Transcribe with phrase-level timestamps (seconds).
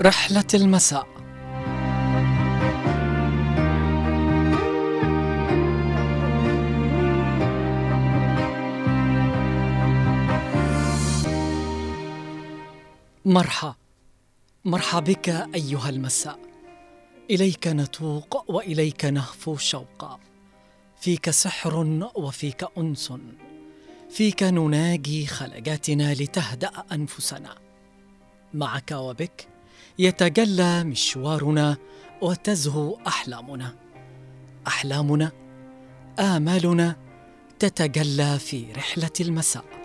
[0.00, 1.06] رحلة المساء.
[13.24, 13.74] مرحى
[14.64, 16.38] مرحى بك أيها المساء.
[17.30, 20.18] إليك نتوق وإليك نهفو شوقا.
[21.00, 23.12] فيك سحر وفيك أنس.
[24.10, 27.54] فيك نناجي خلقاتنا لتهدأ أنفسنا.
[28.54, 29.55] معك وبك
[29.98, 31.76] يتجلى مشوارنا
[32.22, 33.74] وتزهو أحلامنا.
[34.66, 35.32] أحلامنا
[36.18, 36.96] آمالنا
[37.58, 39.75] تتجلى في رحلة المساء.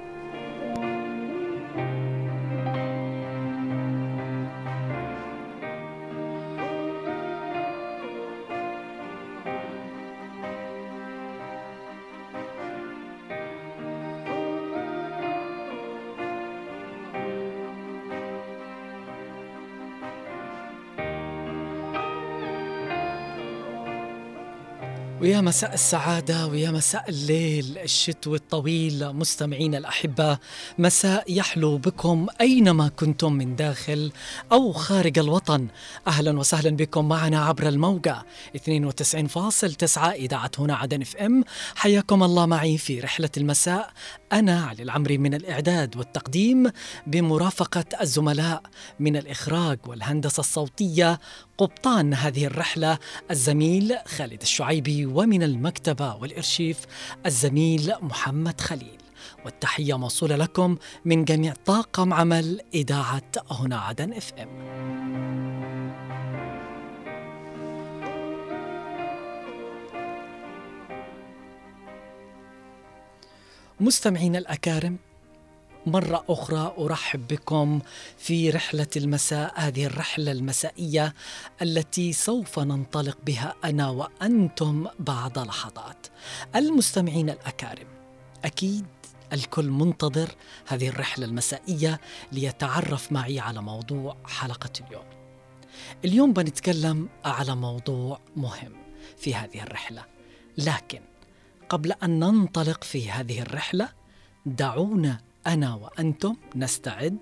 [25.41, 30.37] مساء السعادة ويا مساء الليل الشتوي الطويل مستمعين الأحبة
[30.77, 34.11] مساء يحلو بكم أينما كنتم من داخل
[34.51, 35.67] أو خارج الوطن.
[36.07, 38.25] أهلا وسهلا بكم معنا عبر الموجة
[38.57, 41.43] 92.9 إذاعة هنا عدن اف إم.
[41.75, 43.91] حياكم الله معي في رحلة المساء.
[44.33, 46.71] أنا علي العمري من الإعداد والتقديم
[47.07, 48.61] بمرافقة الزملاء
[48.99, 51.19] من الإخراج والهندسة الصوتية
[51.57, 52.97] قبطان هذه الرحلة
[53.31, 56.85] الزميل خالد الشعيبي ومن المكتبة والإرشيف
[57.25, 59.01] الزميل محمد خليل.
[59.45, 64.81] والتحية موصولة لكم من جميع طاقم عمل إذاعة هنا عدن إف إم.
[73.79, 74.97] مستمعين الأكارم
[75.85, 77.79] مرة أخرى أرحب بكم
[78.17, 81.13] في رحلة المساء هذه الرحلة المسائية
[81.61, 86.07] التي سوف ننطلق بها أنا وأنتم بعد لحظات.
[86.55, 87.87] المستمعين الأكارم
[88.45, 88.85] أكيد
[89.33, 90.35] الكل منتظر
[90.67, 95.05] هذه الرحلة المسائية ليتعرف معي على موضوع حلقة اليوم.
[96.05, 98.73] اليوم بنتكلم على موضوع مهم
[99.17, 100.05] في هذه الرحلة.
[100.57, 101.01] لكن
[101.69, 103.89] قبل أن ننطلق في هذه الرحلة
[104.45, 107.17] دعونا أنا وأنتم نستعد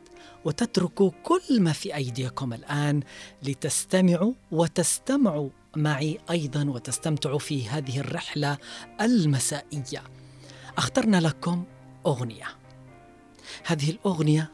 [0.46, 3.02] وتتركوا كل ما في أيديكم الآن
[3.44, 8.58] لتستمعوا وتستمعوا معي أيضا وتستمتعوا في هذه الرحلة
[9.02, 10.04] المسائية.
[10.78, 11.64] أخترنا لكم
[12.06, 12.48] أغنية.
[13.66, 14.52] هذه الأغنية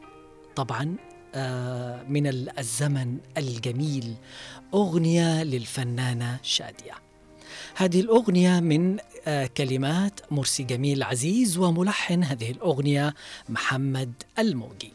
[0.55, 0.95] طبعا
[1.35, 2.27] آه، من
[2.59, 4.15] الزمن الجميل.
[4.73, 7.04] أغنية للفنانة شادية.
[7.77, 8.97] هذه الأغنية من
[9.27, 13.13] آه، كلمات مرسي جميل عزيز وملحن هذه الأغنية
[13.49, 14.93] محمد الموجي.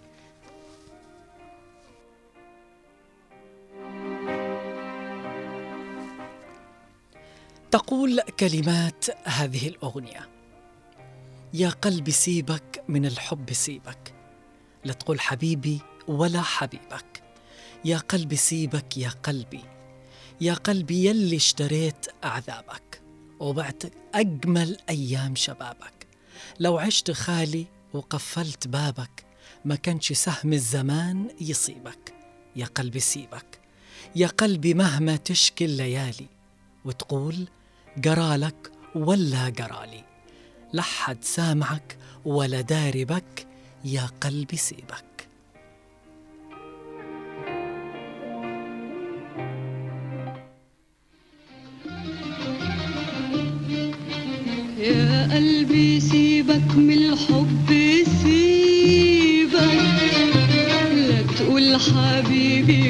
[7.70, 10.28] تقول كلمات هذه الأغنية.
[11.54, 14.14] يا قلبي سيبك من الحب سيبك.
[14.84, 17.22] لا تقول حبيبي ولا حبيبك.
[17.84, 19.60] يا قلبي سيبك يا قلبي
[20.40, 23.02] يا قلبي يلي اشتريت أعذابك
[23.40, 23.82] وبعت
[24.14, 26.06] أجمل أيام شبابك.
[26.60, 29.24] لو عشت خالي وقفلت بابك
[29.64, 32.14] ما كانش سهم الزمان يصيبك.
[32.56, 33.60] يا قلبي سيبك.
[34.16, 36.26] يا قلبي مهما تشكي الليالي
[36.84, 37.48] وتقول
[37.96, 40.04] جرالك ولا جرالي.
[40.72, 43.46] لحد سامعك ولا داري بك
[43.84, 45.09] يا قلبي سيبك.
[55.40, 57.68] قلبي سيبك من الحب
[58.22, 59.60] سيبك.
[60.94, 62.89] لا تقول حبيبي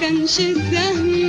[0.00, 0.30] كانش
[0.70, 1.27] سهم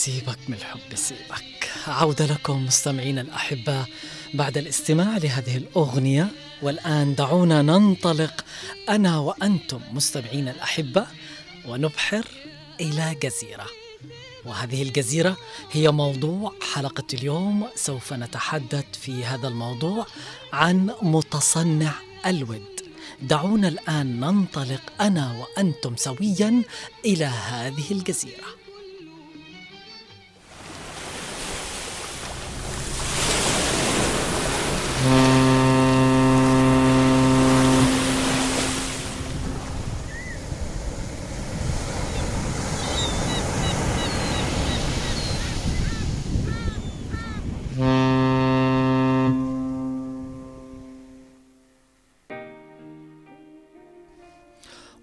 [0.00, 1.70] سيبك من الحب سيبك.
[1.86, 3.86] عودة لكم مستمعينا الأحباء
[4.34, 6.28] بعد الاستماع لهذه الأغنية.
[6.62, 8.44] والآن دعونا ننطلق
[8.88, 11.08] أنا وأنتم مستمعينا الأحباء
[11.66, 12.24] ونبحر
[12.80, 13.66] إلى جزيرة.
[14.44, 15.36] وهذه الجزيرة
[15.72, 17.68] هي موضوع حلقة اليوم.
[17.74, 20.06] سوف نتحدث في هذا الموضوع
[20.52, 21.92] عن متصنع
[22.26, 22.80] الود.
[23.22, 26.62] دعونا الآن ننطلق أنا وأنتم سويا
[27.04, 28.59] إلى هذه الجزيرة.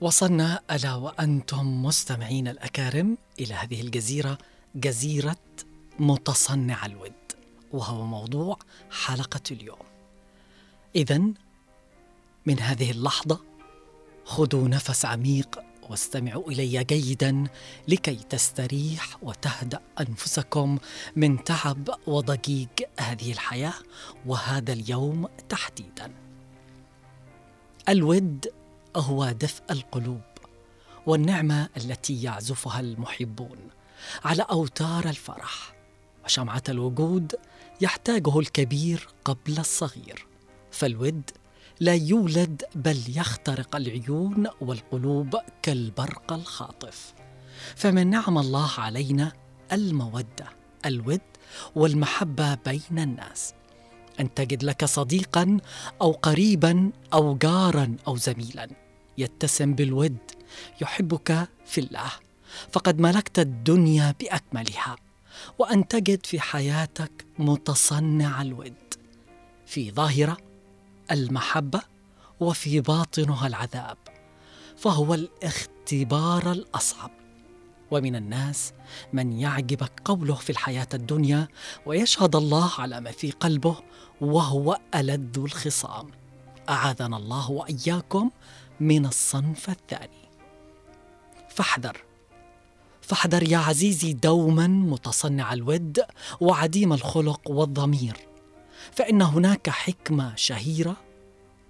[0.07, 4.37] وصلنا ألا وأنتم مستمعين الأكارم إلى هذه الجزيرة
[4.75, 5.37] جزيرة
[5.99, 7.13] متصنع الود
[7.71, 8.59] وهو موضوع
[9.05, 9.85] حلقة اليوم.
[10.95, 11.17] إذا
[12.45, 13.39] من هذه اللحظة
[14.25, 15.59] خذوا نفس عميق
[15.89, 17.43] واستمعوا إلي جيدا
[17.87, 20.77] لكي تستريح وتهدأ أنفسكم
[21.15, 23.73] من تعب وضجيج هذه الحياة
[24.25, 26.11] وهذا اليوم تحديدا.
[27.89, 28.56] الود
[28.99, 30.21] هو دفء القلوب
[31.05, 33.57] والنعمة التي يعزفها المحبون
[34.25, 35.75] على أوتار الفرح
[36.25, 37.35] وشمعة الوجود
[37.81, 40.25] يحتاجه الكبير قبل الصغير
[40.71, 41.31] فالود
[41.79, 47.13] لا يولد بل يخترق العيون والقلوب كالبرق الخاطف.
[47.75, 49.31] فمن نعم الله علينا
[49.71, 50.45] المودة
[50.85, 51.21] الود
[51.75, 53.53] والمحبة بين الناس.
[54.19, 55.57] أن تجد لك صديقا
[56.01, 58.86] أو قريبا أو جارا أو زميلا.
[59.17, 60.17] يتسم بالود
[60.81, 62.11] يحبك في الله.
[62.71, 64.95] فقد ملكت الدنيا بأكملها
[65.59, 68.73] وأن تجد في حياتك متصنع الود.
[69.65, 70.37] في ظاهرة
[71.11, 71.81] المحبة
[72.39, 73.97] وفي باطنها العذاب.
[74.77, 77.11] فهو الاختبار الأصعب.
[77.91, 78.73] ومن الناس
[79.13, 81.47] من يعجبك قوله في الحياة الدنيا
[81.85, 83.77] ويشهد الله على ما في قلبه
[84.21, 86.07] وهو الذ الخصام.
[86.69, 88.29] أعاذنا الله وإياكم
[88.79, 90.29] من الصنف الثاني.
[91.49, 92.03] فاحذر.
[93.01, 95.99] فاحذر يا عزيزي دوما متصنع الود
[96.41, 98.17] وعديم الخلق والضمير
[98.91, 100.95] فإن هناك حكمة شهيرة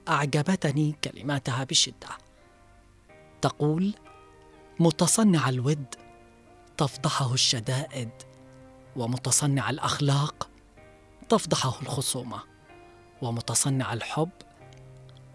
[0.08, 2.08] أعجبتني كلماتها بشدة.
[3.42, 3.94] تقول
[4.80, 5.86] متصنع الود
[6.78, 8.10] تفضحه الشدائد
[8.96, 10.50] ومتصنع الأخلاق
[11.30, 12.40] تفضحه الخصومة
[13.22, 14.30] ومتصنع الحب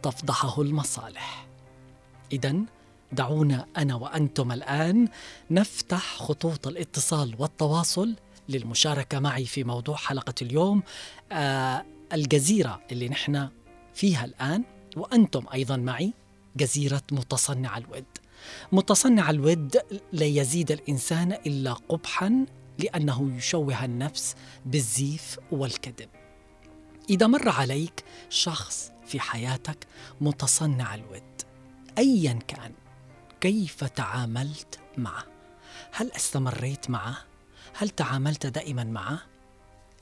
[0.03, 1.52] تفضحه المصالح.
[2.33, 2.57] اذا
[3.13, 5.09] دعونا أنا وأنتم الآن
[5.51, 8.17] نفتح خطوط الاتصال والتواصل
[8.49, 10.83] للمشاركة معي في موضوع حلقة اليوم
[11.33, 13.49] آه الجزيرة اللي نحن
[13.95, 14.65] فيها الآن
[14.97, 16.13] وأنتم أيضا معي
[16.57, 18.05] جزيرة متصنع الود.
[18.73, 19.77] متصنع الود
[20.13, 22.47] لا يزيد الإنسان إلا قبحا
[22.79, 24.35] لأنه يشوه النفس
[24.67, 26.09] بالزيف والكذب.
[27.11, 29.87] إذا مر عليك شخص في حياتك
[30.21, 31.32] متصنع الود
[31.99, 32.73] ايا كان
[33.41, 35.25] كيف تعاملت معه؟
[35.93, 37.17] هل استمريت معه؟
[37.75, 39.19] هل تعاملت دائما معه؟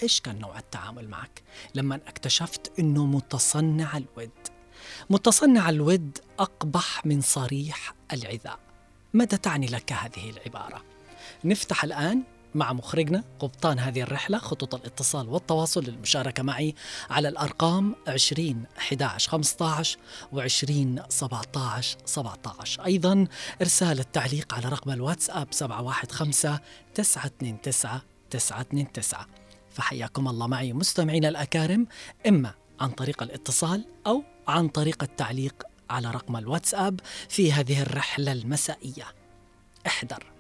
[0.03, 1.43] إيش كان نوع التعامل معك؟
[1.75, 4.31] لما اكتشفت إنه متصنع الود.
[5.11, 8.59] متصنع الود أقبح من صريح العذاء.
[9.15, 10.85] ماذا تعني لك هذه العبارة؟
[11.45, 12.23] نفتح الآن
[12.55, 16.75] مع مخرجنا قبطان هذه الرحلة خطوط الاتصال والتواصل للمشاركة معي
[17.11, 19.99] على الأرقام 20 11 15
[20.33, 23.27] و 20 17 17 أيضا
[23.63, 26.59] إرسال التعليق على رقم الواتساب 715
[26.95, 27.63] 929
[28.31, 29.27] 929
[29.71, 31.87] فحياكم الله معي مستمعينا الأكارم
[32.29, 39.05] إما عن طريق الاتصال أو عن طريق التعليق على رقم الواتساب في هذه الرحلة المسائية.
[39.87, 40.40] احذر.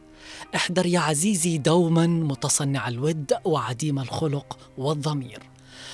[0.55, 5.43] احذر يا عزيزي دوما متصنع الود وعديم الخلق والضمير.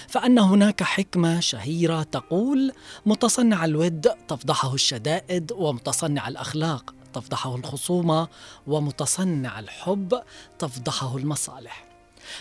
[0.09, 2.73] فأن هناك حكمة شهيرة تقول
[3.07, 8.28] متصنع الود تفضحه الشدائد ومتصنع الأخلاق تفضحه الخصومة
[8.66, 10.23] ومتصنع الحب
[10.59, 11.87] تفضحه المصالح.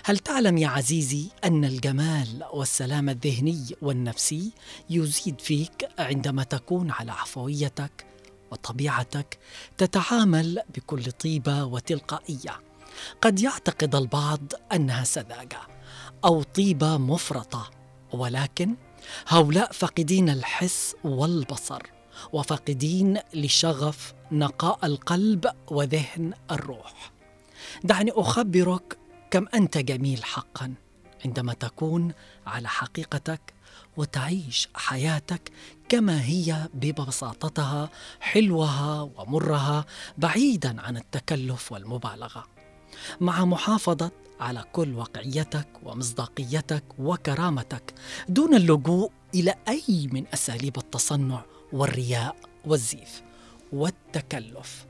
[0.04, 4.52] هل تعلم يا عزيزي أن الجمال والسلام الذهني والنفسي
[4.90, 8.06] يزيد فيك عندما تكون على عفويتك؟
[8.56, 9.40] وطبيعتك
[9.78, 12.62] تتعامل بكل طيبة وتلقائية.
[13.22, 15.60] قد يعتقد البعض أنها سذاجة
[16.26, 17.72] أو طيبة مفرطة
[18.14, 18.76] ولكن
[19.28, 21.82] هؤلاء فاقدين الحس والبصر
[22.34, 27.12] وفاقدين لشغف نقاء القلب وذهن الروح.
[27.84, 28.98] دعني أخبرك
[29.32, 30.74] كم أنت جميل حقا.
[31.26, 32.14] عندما تكون
[32.48, 33.54] على حقيقتك
[33.98, 35.52] وتعيش حياتك
[35.90, 37.90] كما هي ببساطتها
[38.20, 39.86] حلوها ومرها
[40.18, 42.44] بعيدا عن التكلف والمبالغة.
[43.22, 47.94] مع محافظة على كل واقعيتك ومصداقيتك وكرامتك
[48.30, 53.22] دون اللجوء إلى أي من أساليب التصنع والرياء والزيف
[53.74, 54.86] والتكلف.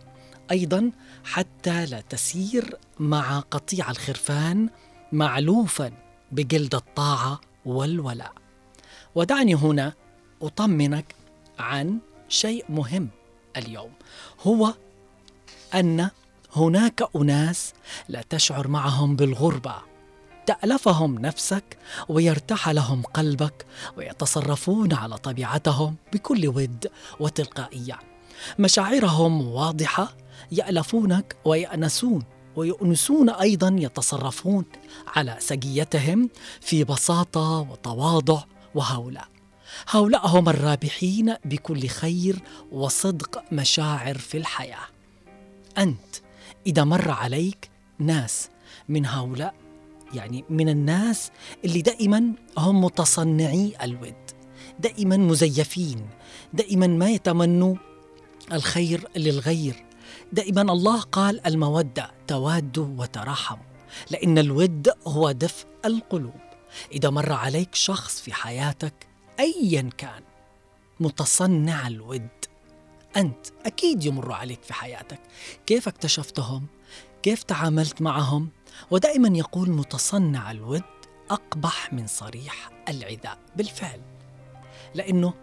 [0.52, 0.92] أيضا
[1.24, 4.70] حتى لا تسير مع قطيع الخرفان
[5.12, 6.05] معلوفا
[6.36, 8.34] بجلد الطاعة والولاء.
[9.16, 9.94] ودعني هنا
[10.42, 11.16] أطمنك
[11.60, 12.00] عن
[12.30, 13.10] شيء مهم
[13.58, 13.92] اليوم.
[14.44, 14.74] هو
[15.74, 16.10] أن
[16.56, 17.74] هناك أناس
[18.10, 19.76] لا تشعر معهم بالغربة.
[20.46, 21.78] تألفهم نفسك
[22.10, 23.66] ويرتاح لهم قلبك
[23.98, 26.88] ويتصرفون على طبيعتهم بكل ود
[27.20, 28.00] وتلقائية.
[28.60, 30.16] مشاعرهم واضحة
[30.52, 32.24] يألفونك ويأنسون
[32.56, 34.66] ويؤنسون أيضا يتصرفون
[35.08, 36.30] على سجيتهم
[36.62, 38.44] في بساطة وتواضع
[38.76, 39.28] وهؤلاء.
[39.90, 42.40] هؤلاء هم الرابحين بكل خير
[42.72, 44.88] وصدق مشاعر في الحياة.
[45.78, 46.16] أنت
[46.68, 47.70] إذا مر عليك
[48.00, 48.50] ناس
[48.90, 49.54] من هؤلاء
[50.14, 51.32] يعني من الناس
[51.66, 54.16] اللي دائما هم متصنعي الود
[54.80, 56.08] دائما مزيفين
[56.54, 57.76] دائما ما يتمنوا
[58.52, 59.86] الخير للغير
[60.34, 63.66] دائما الله قال المودة توادوا وتراحموا
[64.12, 66.46] لأن الود هو دفء القلوب.
[66.92, 69.08] إذا مر عليك شخص في حياتك
[69.40, 70.24] ايا كان
[71.00, 72.28] متصنع الود.
[73.18, 75.20] أنت أكيد يمر عليك في حياتك.
[75.66, 76.68] كيف اكتشفتهم؟
[77.24, 78.50] كيف تعاملت معهم؟
[78.92, 80.84] ودائما يقول متصنع الود
[81.30, 84.02] أقبح من صريح العداء بالفعل
[84.96, 85.34] لأنه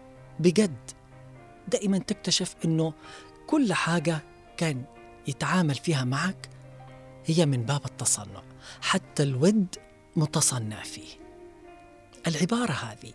[0.41, 0.91] بجد
[1.69, 2.93] دائما تكتشف إنه
[3.47, 4.23] كل حاجة
[4.57, 4.85] كان
[5.27, 6.49] يتعامل فيها معك
[7.27, 8.43] هي من باب التصنع.
[8.81, 9.77] حتى الود
[10.17, 11.23] متصنع فيه.
[12.27, 13.13] العبارة هذه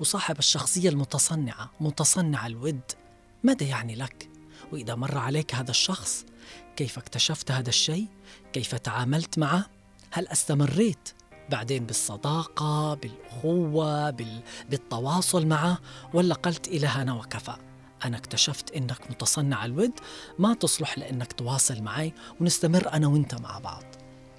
[0.00, 2.80] وصاحب الشخصية المتصنعة متصنع الود
[3.42, 4.28] ماذا يعني لك؟
[4.72, 6.24] وإذا مر عليك هذا الشخص
[6.76, 8.06] كيف اكتشفت هذا الشيء؟
[8.52, 9.66] كيف تعاملت معه؟
[10.10, 11.12] هل استمريت
[11.50, 14.10] بعدين بالصداقة بالأخوة
[14.70, 15.78] بالتواصل معه؟
[16.14, 17.56] ولا قلت إلى هنا وكفى؟
[18.04, 19.92] أنا اكتشفت إنك متصنع الود
[20.38, 23.84] ما تصلح لإنك تواصل معي ونستمر أنا وإنت مع بعض.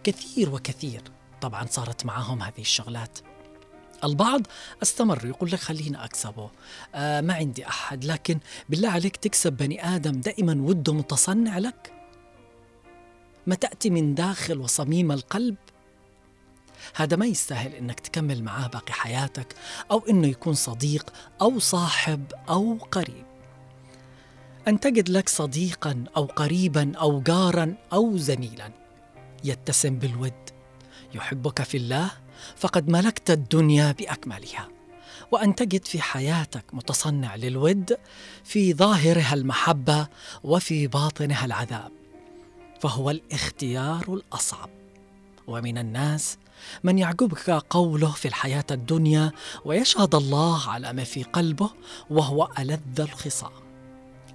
[0.04, 1.02] كثير وكثير
[1.42, 3.20] طبعا صارت معهم هذه الشغلات.
[4.04, 4.42] البعض
[4.84, 6.50] استمر يقول لك خليني أكسبه.
[6.96, 8.40] آه ما عندي أحد لكن
[8.70, 11.94] بالله عليك تكسب بني آدم دائما وده متصنع لك؟
[13.48, 15.56] ما تأتي من داخل وصميم القلب؟
[16.96, 19.56] هذا ما يستاهل إنك تكمل معاه باقي حياتك
[19.92, 23.33] أو إنه يكون صديق أو صاحب أو قريب.
[24.68, 28.72] أن تجد لك صديقا أو قريبا أو جارا أو زميلا
[29.44, 30.34] يتسم بالود
[31.16, 32.12] يحبك في الله
[32.56, 34.68] فقد ملكت الدنيا بأكملها.
[35.32, 37.98] وأن تجد في حياتك متصنع للود
[38.44, 40.08] في ظاهرها المحبة
[40.44, 41.92] وفي باطنها العذاب.
[42.80, 44.70] فهو الاختيار الأصعب.
[45.48, 46.38] ومن الناس
[46.84, 49.32] من يعجبك قوله في الحياة الدنيا
[49.66, 51.70] ويشهد الله على ما في قلبه
[52.10, 53.63] وهو ألذ الخصام.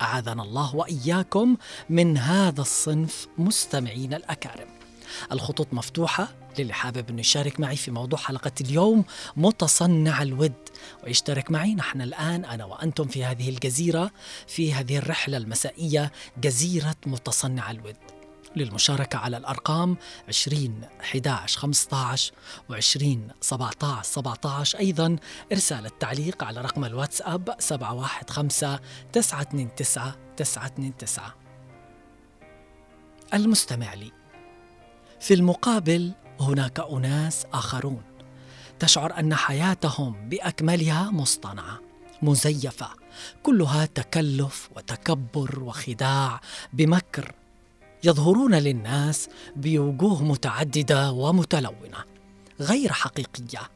[0.03, 1.57] أعاذنا الله وإياكم
[1.91, 4.69] من هذا الصنف مستمعين الأكارم.
[5.33, 6.29] الخطوط مفتوحة
[6.59, 9.05] للي حابب إنه يشارك معي في موضوع حلقة اليوم
[9.37, 10.53] متصنع الود.
[11.05, 14.11] ويشترك معي نحن الآن أنا وأنتم في هذه الجزيرة
[14.47, 17.97] في هذه الرحلة المسائية جزيرة متصنع الود.
[18.57, 19.97] للمشاركة على الأرقام
[20.29, 22.33] 20 11 15
[22.69, 25.17] و 20 17 17 أيضا
[25.53, 28.81] إرسال التعليق على رقم الواتساب 715
[29.13, 31.33] 929 929
[33.35, 34.13] المستمع لي
[35.21, 38.03] في المقابل هناك أناس آخرون
[38.79, 41.81] تشعر أن حياتهم بأكملها مصطنعة
[42.23, 42.89] مزيفة
[43.43, 46.41] كلها تكلف وتكبر وخداع
[46.73, 47.33] بمكر
[48.05, 52.05] يظهرون للناس بوجوه متعددة ومتلونة
[52.61, 53.71] غير حقيقية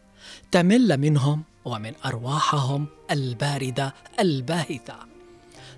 [0.51, 4.95] تمل منهم ومن أرواحهم الباردة الباهتة.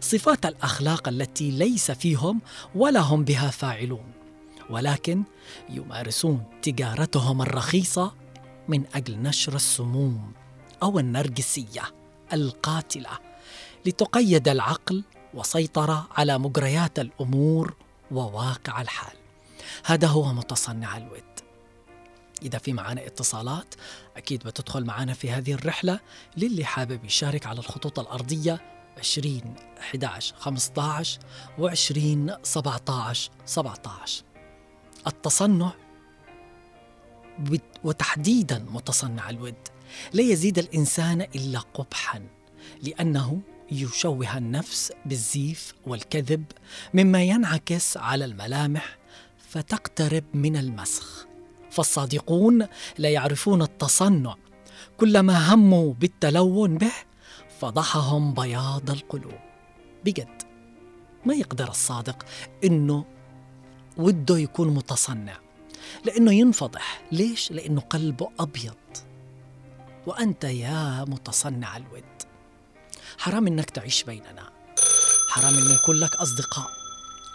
[0.00, 2.40] صفات الأخلاق التي ليس فيهم
[2.74, 4.12] ولا هم بها فاعلون
[4.70, 5.22] ولكن
[5.70, 8.12] يمارسون تجارتهم الرخيصة
[8.68, 10.32] من أجل نشر السموم
[10.82, 11.82] أو النرجسية
[12.32, 13.10] القاتلة
[13.86, 15.04] لتقيد العقل
[15.34, 17.74] وسيطره على مجريات الأمور
[18.10, 19.16] وواقع الحال.
[19.84, 21.34] هذا هو متصنع الود.
[22.42, 23.74] إذا في معنا اتصالات
[24.16, 26.00] أكيد بتدخل معنا في هذه الرحلة
[26.36, 28.60] للي حابب يشارك على الخطوط الأرضية
[28.98, 31.20] 20 11 15
[31.58, 34.24] و 20 17 17
[35.06, 35.72] التصنع
[37.84, 39.54] وتحديدا متصنع الود.
[40.12, 42.26] لا يزيد الإنسان إلا قبحا
[42.82, 43.40] لأنه
[43.72, 46.44] يشوه النفس بالزيف والكذب
[46.94, 48.98] مما ينعكس على الملامح
[49.48, 51.26] فتقترب من المسخ.
[51.70, 52.66] فالصادقون
[52.98, 54.36] لا يعرفون التصنع.
[54.96, 56.92] كلما هموا بالتلون به
[57.60, 59.40] فضحهم بياض القلوب.
[60.04, 60.42] بجد
[61.26, 62.26] ما يقدر الصادق
[62.64, 63.04] إنه
[63.96, 65.36] وده يكون متصنع؟
[66.04, 67.02] لأنه ينفضح.
[67.12, 68.74] ليش؟ لأنه قلبه أبيض.
[70.06, 72.13] وأنت يا متصنع الود.
[73.18, 74.50] حرام إنك تعيش بيننا.
[75.30, 76.66] حرام انه يكون لك أصدقاء.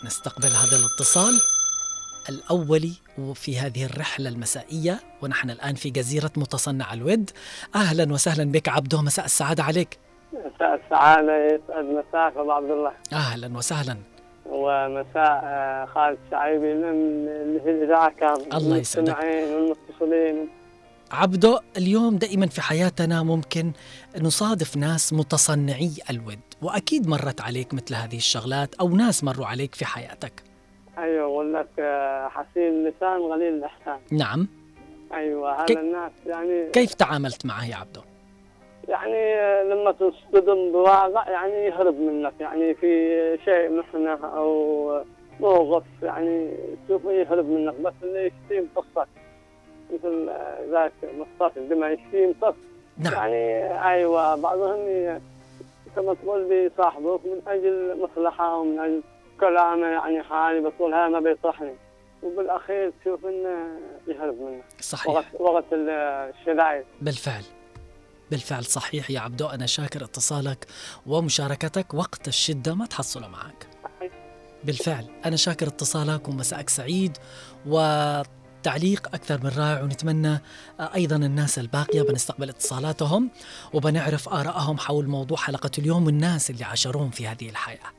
[0.06, 1.34] نستقبل هذا الاتصال
[2.30, 7.30] الأولي وفي هذه الرحلة المسائية ونحن الآن في جزيرة متصنع الود.
[7.76, 10.00] أهلا وسهلا بك عبدو مساء السعادة عليك.
[10.34, 12.92] مساء السعادة يسعد مساك أبو عبد الله.
[13.14, 13.98] أهلا وسهلا.
[14.46, 19.18] ومساء آه، خالد شعيبي من في الإذاعة كامل الله يسعدك.
[19.18, 20.50] والمتصلين.
[21.12, 23.72] عبدو اليوم دائما في حياتنا ممكن
[24.22, 29.86] نصادف ناس متصنعي الود وأكيد مرت عليك مثل هذه الشغلات أو ناس مروا عليك في
[29.86, 30.44] حياتك.
[30.98, 34.00] أيوة أقول لك آه، حسين اللسان غليل الإحسان.
[34.12, 34.48] نعم.
[35.14, 38.02] أيوة هذا الناس يعني كيف تعاملت معه يا عبدو
[38.88, 45.04] يعني آه، لما تصطدم بواقع يعني يهرب منك يعني في شيء محنة أو
[45.40, 46.52] موقف يعني
[46.86, 49.08] تشوفه يهرب منك بس اللي يشتي يمتصك
[49.94, 50.30] مثل
[50.72, 50.92] ذاك
[51.58, 52.56] الدماء يشتي يمتص
[52.98, 53.14] نعم.
[53.14, 54.80] يعني أيوه بعضهم
[55.96, 59.02] كما تقول بيصاحبوك من أجل مصلحة ومن أجل
[59.40, 61.74] كلامة يعني حالي بتقول هذا ما بيصحني.
[62.24, 65.08] وبالأخير تشوف إنه يهرب منك صحيح.
[65.16, 65.90] وقت وقت ال-
[66.40, 67.44] الشدائد بالفعل.
[68.32, 69.48] بالفعل صحيح يا عبدو.
[69.48, 70.66] أنا شاكر اتصالك
[71.08, 73.68] ومشاركتك وقت الشدة ما تحصله معك.
[74.64, 75.06] بالفعل.
[75.26, 77.18] أنا شاكر اتصالك ومساءك سعيد.
[78.60, 80.42] وتعليق أكثر من رائع ونتمنى
[80.80, 83.30] أيضا الناس الباقية بنستقبل اتصالاتهم
[83.74, 87.94] وبنعرف آرائهم حول موضوع حلقة اليوم والناس اللي عاشروهم في هذه الحياة.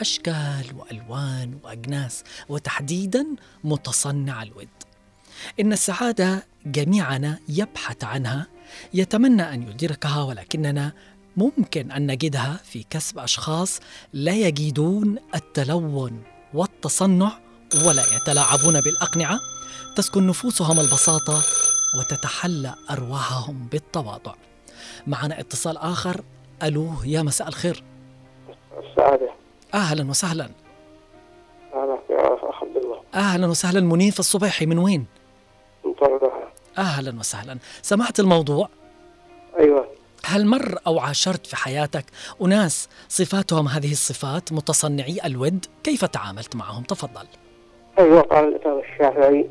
[0.00, 3.26] أشكال وألوان وأجناس وتحديدا
[3.64, 4.68] متصنع الود.
[5.60, 8.46] إن السعادة جميعنا يبحث عنها
[8.94, 10.92] يتمنى أن يدركها ولكننا
[11.36, 13.80] ممكن أن نجدها في كسب أشخاص
[14.12, 16.22] لا يجدون التلون
[16.54, 17.32] والتصنع
[17.86, 19.38] ولا يتلاعبون بالأقنعة.
[19.96, 21.42] تسكن نفوسهم البساطة
[21.98, 24.34] وتتحلى أرواحهم بالتواضع.
[25.06, 26.20] معنا اتصال آخر.
[26.62, 27.84] ألو يا مساء الخير.
[28.78, 29.30] السعادة
[29.74, 30.50] أهلا وسهلا.
[31.74, 35.06] أهلا يا أخ عبد الله أهلا وسهلا منيف الصبيحي من وين؟
[35.84, 37.58] من طردها أهلا وسهلا.
[37.82, 38.68] سمعت الموضوع؟
[39.58, 39.88] أيوة.
[40.24, 42.04] هل مر أو عاشرت في حياتك
[42.42, 47.26] أناس صفاتهم هذه الصفات متصنعي الود؟ كيف تعاملت معهم؟ تفضل.
[47.98, 49.46] أيوة قال الإمام الشافعي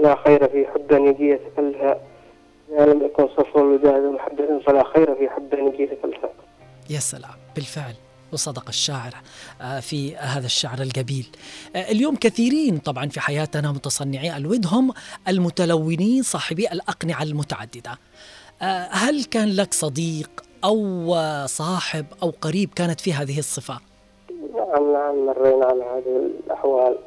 [0.00, 2.00] لا خير في حب نجية كلها
[2.72, 6.30] إذا لم يكن صفو الوداد محدث فلا خير في حب نجية كلها
[6.90, 7.30] يا سلام.
[7.54, 7.94] بالفعل.
[8.32, 9.14] وصدق الشاعر
[9.60, 11.26] آه، في هذا الشعر الجميل.
[11.76, 14.92] آه، اليوم كثيرين طبعا في حياتنا متصنعي الود هم
[15.28, 17.98] المتلونين صاحبي الأقنعة المتعددة.
[18.62, 20.30] آه، هل كان لك صديق
[20.64, 21.14] أو
[21.46, 23.78] صاحب أو قريب كانت في هذه الصفة؟
[24.54, 26.98] نعم نعم مرينا على هذه الأحوال.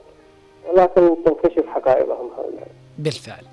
[0.70, 2.77] ولكن تنكشف حقائبهم هؤلاء.
[2.98, 3.44] بالفعل.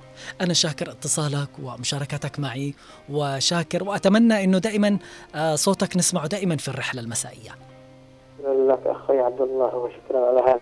[0.40, 2.74] أنا شاكر اتصالك ومشاركتك معي
[3.09, 4.98] وشاكر وأتمنى أنه دائما
[5.35, 7.50] آه، صوتك نسمعه دائما في الرحلة المسائية.
[8.38, 10.61] شكرا لك أخي عبد الله وشكرا على هذا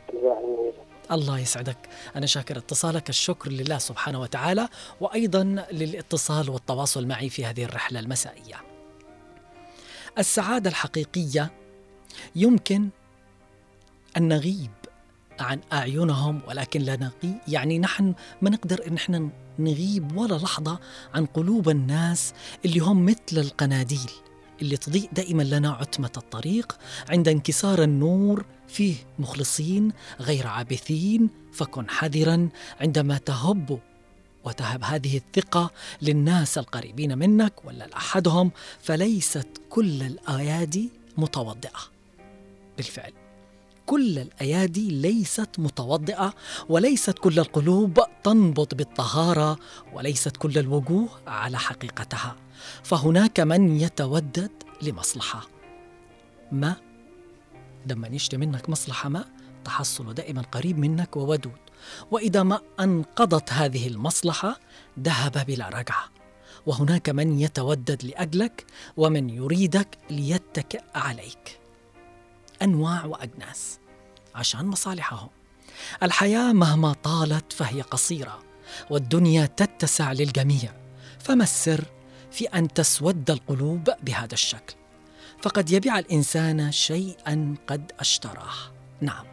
[1.13, 1.77] الله يسعدك.
[2.17, 3.09] أنا شاكر اتصالك.
[3.09, 4.69] الشكر لله سبحانه وتعالى
[5.01, 8.57] وأيضا للاتصال والتواصل معي في هذه الرحلة المسائية.
[10.19, 11.51] السعادة الحقيقية
[12.37, 12.89] يمكن
[14.17, 14.71] أن نغيب
[15.41, 20.79] عن أعينهم ولكن لا نغي يعني نحن ما نقدر إن إحنا نغيب ولا لحظة
[21.15, 24.11] عن قلوب الناس اللي هم مثل القناديل
[24.63, 32.49] اللي تضيء دائما لنا عتمة الطريق عند انكسار النور فيه مخلصين غير عابثين فكن حذرا
[32.81, 33.79] عندما تهب
[34.45, 35.71] وتهب هذه الثقة
[36.03, 41.81] للناس القريبين منك ولا لأحدهم فليست كل الأيادي متوضئة.
[42.77, 43.13] بالفعل.
[43.93, 46.35] كل الأيادي ليست متوضئة
[46.69, 49.59] وليست كل القلوب تنبض بالطهارة
[49.93, 52.37] وليست كل الوجوه على حقيقتها.
[52.83, 54.51] فهناك من يتودد
[54.83, 55.49] لمصلحة.
[56.53, 56.77] ما؟
[57.87, 59.25] لما يشتي منك مصلحة ما
[59.65, 61.63] تحصل دائما قريب منك وودود.
[62.11, 64.61] وإذا ما أنقضت هذه المصلحة
[65.01, 66.05] ذهب بلا رجعة.
[66.67, 71.61] وهناك من يتودد لأجلك ومن يريدك ليتكئ عليك.
[72.63, 73.82] أنواع وأجناس.
[74.35, 75.29] عشان مصالحهم.
[76.03, 78.43] الحياة مهما طالت فهي قصيرة
[78.91, 80.75] والدنيا تتسع للجميع.
[81.19, 81.85] فما السر
[82.31, 84.75] في أن تسود القلوب بهذا الشكل؟
[85.43, 88.55] فقد يبيع الإنسان شيئا قد أشتراه.
[89.01, 89.33] نعم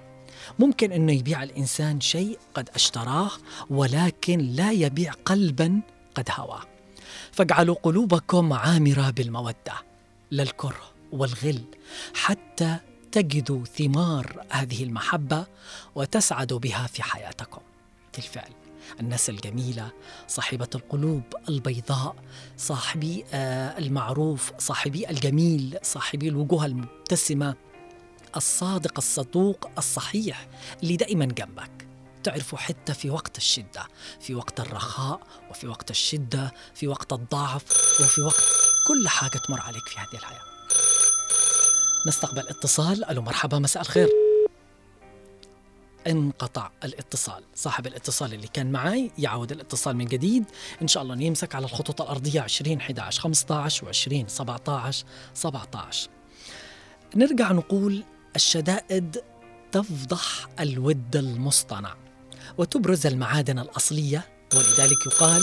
[0.60, 3.32] ممكن إنه يبيع الإنسان شيء قد أشتراه
[3.70, 5.82] ولكن لا يبيع قلبا
[6.16, 6.62] قد هواه
[7.32, 9.74] فاجعلوا قلوبكم عامرة بالمودة
[10.32, 11.62] لا الكره والغل
[12.14, 12.78] حتى
[13.12, 15.46] تجدوا ثمار هذه المحبة
[15.96, 17.62] وتسعدوا بها في حياتكم.
[18.16, 18.52] بالفعل
[19.00, 19.92] الناس الجميلة
[20.28, 22.16] صاحبة القلوب البيضاء
[22.58, 27.56] صاحبي آه، المعروف صاحبي الجميل صاحبي الوجوه المبتسمة
[28.38, 30.48] الصادق الصدوق الصحيح
[30.84, 31.88] اللي دائما جنبك.
[32.24, 33.88] تعرفوا حتى في وقت الشدة
[34.22, 37.64] في وقت الرخاء وفي وقت الشدة في وقت الضعف
[38.02, 38.44] وفي وقت
[38.88, 40.49] كل حاجة تمر عليك في هذه الحياة.
[42.08, 43.06] نستقبل اتصال.
[43.06, 44.10] ألو مرحبا مساء الخير.
[46.08, 47.44] انقطع الاتصال.
[47.56, 50.44] صاحب الاتصال اللي كان معي يعود الاتصال من جديد.
[50.82, 52.42] إن شاء الله يمسك على الخطوط الأرضية.
[52.42, 56.10] 20 11 15 و20 17 17
[57.16, 58.04] نرجع نقول
[58.36, 59.22] الشدائد
[59.72, 61.96] تفضح الود المصطنع
[62.58, 64.28] وتبرز المعادن الأصلية.
[64.54, 65.42] ولذلك يقال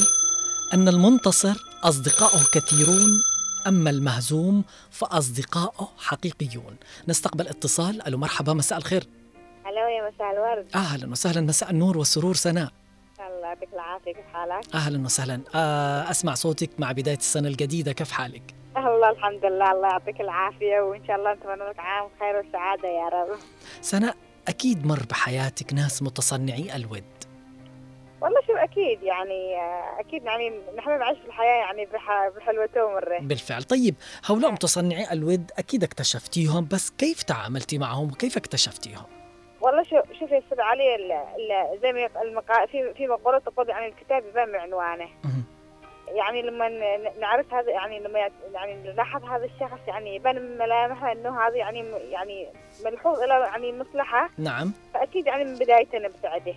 [0.75, 3.23] أن المنتصر أصدقاؤه كثيرون
[3.69, 6.77] أما المهزوم فأصدقاؤه حقيقيون.
[7.09, 8.07] نستقبل اتصال.
[8.07, 9.07] ألو مرحبا مساء الخير.
[9.65, 10.67] هلا يا مساء الورد.
[10.75, 11.41] أهلا وسهلا.
[11.41, 12.69] مساء النور والسرور سناء.
[13.21, 14.13] الله يعطيك العافية.
[14.13, 15.41] كيف حالك؟ أهلا وسهلا.
[15.55, 17.93] آه، أسمع صوتك مع بداية السنة الجديدة.
[17.93, 19.73] كيف حالك؟ الله الحمد لله.
[19.73, 20.81] الله يعطيك العافية.
[20.81, 23.39] وإن شاء الله نتمنى لك عام خير وسعادة يا رب.
[23.81, 24.17] سناء
[24.49, 27.05] أكيد مر بحياتك ناس متصنعي الود.
[28.27, 29.57] والله شو أكيد يعني
[30.01, 33.19] أكيد يعني نحن نعيش في الحياة يعني بح- بحلوته ومرة.
[33.19, 33.63] بالفعل.
[33.63, 39.05] طيب هؤلاء متصنعي الود أكيد اكتشفتيهم بس كيف تعاملتي معهم؟ وكيف اكتشفتيهم؟
[39.61, 42.67] والله شو شوف يا أستاذ علي ال- ال- زي ما المقا...
[42.67, 45.09] في في مقولة تقول يعني الكتاب يبان بعنوانه.
[46.09, 46.69] يعني لما
[47.21, 51.57] نعرف هذا يعني لما يع- يعني نلاحظ هذا الشخص يعني يبان من ملامحه إنه هذا
[51.57, 52.49] يعني يعني
[52.85, 54.31] ملحوظ له يعني مصلحة.
[54.39, 54.73] نعم.
[54.95, 56.55] فأكيد يعني من بدايته نبتعده.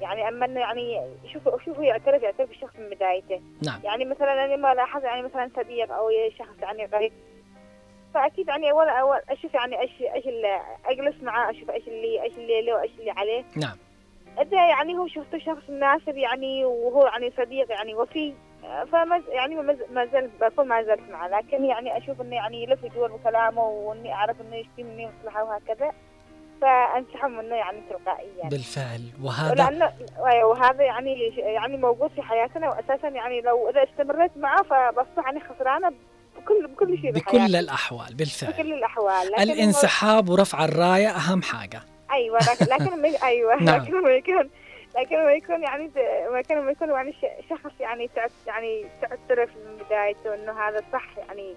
[0.00, 1.00] يعني أما إنه يعني
[1.32, 3.40] شوفوا شوفوا يعترف يعترف الشخص من بدايته.
[3.66, 3.80] نعم.
[3.84, 7.12] يعني مثلا أنا ما لاحظ يعني مثلا صديق أو شخص يعني قريب
[8.14, 12.34] فأكيد يعني اول أول أشوف يعني إيش إيش اللي أجلس معاه أشوف إيش اللي إيش
[12.34, 13.44] اللي له وايش اللي عليه.
[13.56, 13.76] نعم.
[14.40, 18.34] إذا يعني هو شفته شخص مناسب يعني وهو يعني صديق يعني وفي.
[18.92, 19.54] فما يعني
[19.90, 21.28] ما زلت بكون ما زلت معه.
[21.28, 25.92] لكن يعني أشوف إنه يعني يلف يدور بكلامه وإني أعرف إنه يشتي مني مصلحه وهكذا.
[26.64, 28.48] فانسحب منه يعني تلقائيا.
[28.50, 29.00] بالفعل.
[29.22, 29.92] وهذا لأنه
[30.26, 35.40] أيوة، وهذا يعني يعني موجود في حياتنا واساسا يعني لو إذا استمريت معه فبصبح يعني
[35.40, 35.92] خسرانة
[36.36, 38.52] بكل بكل شيء بكل بحياتي الأحوال بالفعل.
[38.52, 39.34] بكل الأحوال.
[39.40, 41.80] الانسحاب ورفع الراية أهم حاجة.
[42.12, 43.82] أيوه لكن لكن ما- أيوه نعم.
[43.82, 44.50] لكن ما يكون
[44.98, 45.90] لكن ما يكون يعني
[46.34, 47.14] لكن ما يكون يعني
[47.50, 48.10] شخص يعني
[48.46, 51.54] يعني تعترف من بدايته إنه هذا صح يعني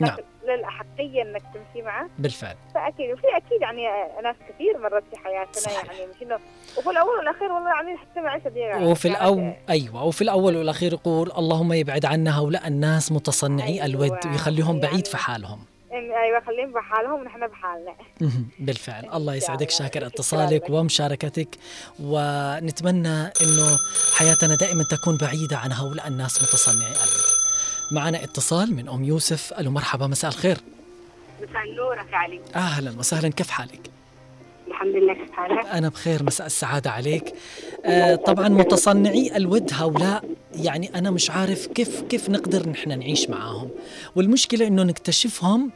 [0.00, 0.16] نعم.
[0.48, 2.08] للاحقيه إنك تمشي معه.
[2.18, 2.56] بالفعل.
[2.74, 3.10] فأكيد.
[3.12, 3.82] وفي أكيد يعني
[4.22, 5.84] ناس كثير مرت في حياتنا صحيح.
[5.84, 6.38] يعني مش انه
[6.78, 10.04] وفي الأول والأخير والله يعني حتى معي صديقه وفي الأول أيوة.
[10.04, 15.04] وفي الأول والأخير يقول اللهم يبعد عنا هؤلاء الناس متصنعي أيوة، الود ويخليهم بعيد يعني-
[15.04, 15.58] في حالهم.
[15.90, 17.94] إن- أيوه خليهم بحالهم ونحن بحالنا.
[18.58, 19.08] بالفعل.
[19.14, 19.70] الله يسعدك.
[19.70, 20.70] شاكر اتصالك لك.
[20.70, 21.48] ومشاركتك.
[22.00, 23.78] ونتمنى إنه
[24.18, 27.33] حياتنا دائما تكون بعيدة عن هؤلاء الناس متصنعي الود.
[27.92, 29.52] معنا اتصال من أم يوسف.
[29.58, 30.56] ألو مرحبا مساء الخير.
[31.42, 32.40] مساء نورك علي.
[32.54, 33.28] أهلا وسهلا.
[33.28, 33.90] كيف حالك؟
[34.68, 37.34] الحمد لله كيف حالك؟ أنا بخير مساء السعادة عليك.
[37.84, 43.70] آه طبعا متصنعي الود هؤلاء يعني أنا مش عارف كيف كيف نقدر نحن نعيش معاهم.
[44.16, 45.70] والمشكلة إنه نكتشفهم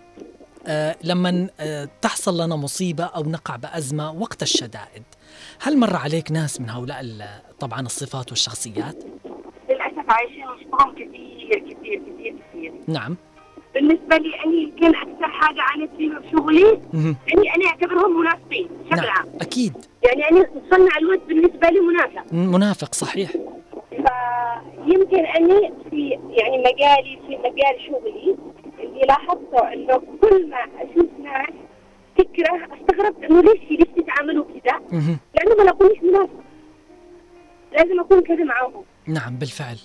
[0.67, 5.03] آه لما آه تحصل لنا مصيبة أو نقع بأزمة وقت الشدائد.
[5.61, 8.97] هل مر عليك ناس من هؤلاء ال- طبعا الصفات والشخصيات؟
[9.71, 11.38] للأسف عايشين وسطهم كثير
[12.89, 13.17] نعم.
[13.75, 17.17] بالنسبة لي أنا يمكن أكثر حاجة عانيت فيها بشغلي مهم.
[17.35, 19.73] اني أنا أعتبرهم منافقين بشكل نعم عام أكيد.
[20.05, 22.33] يعني أنا مصنع الود بالنسبة لي منافق.
[22.33, 23.31] منافق صحيح.
[24.87, 28.37] فيمكن أني في يعني مجالي في مجال شغلي
[28.79, 31.49] اللي لاحظته إنه كل ما أشوف ناس
[32.19, 34.81] تكره استغربت إنه ليش ليش تتعاملوا كذا؟
[35.35, 36.41] لأنه ما اكونش منافق.
[37.73, 38.85] لازم أكون كذا معاهم.
[39.07, 39.77] نعم بالفعل.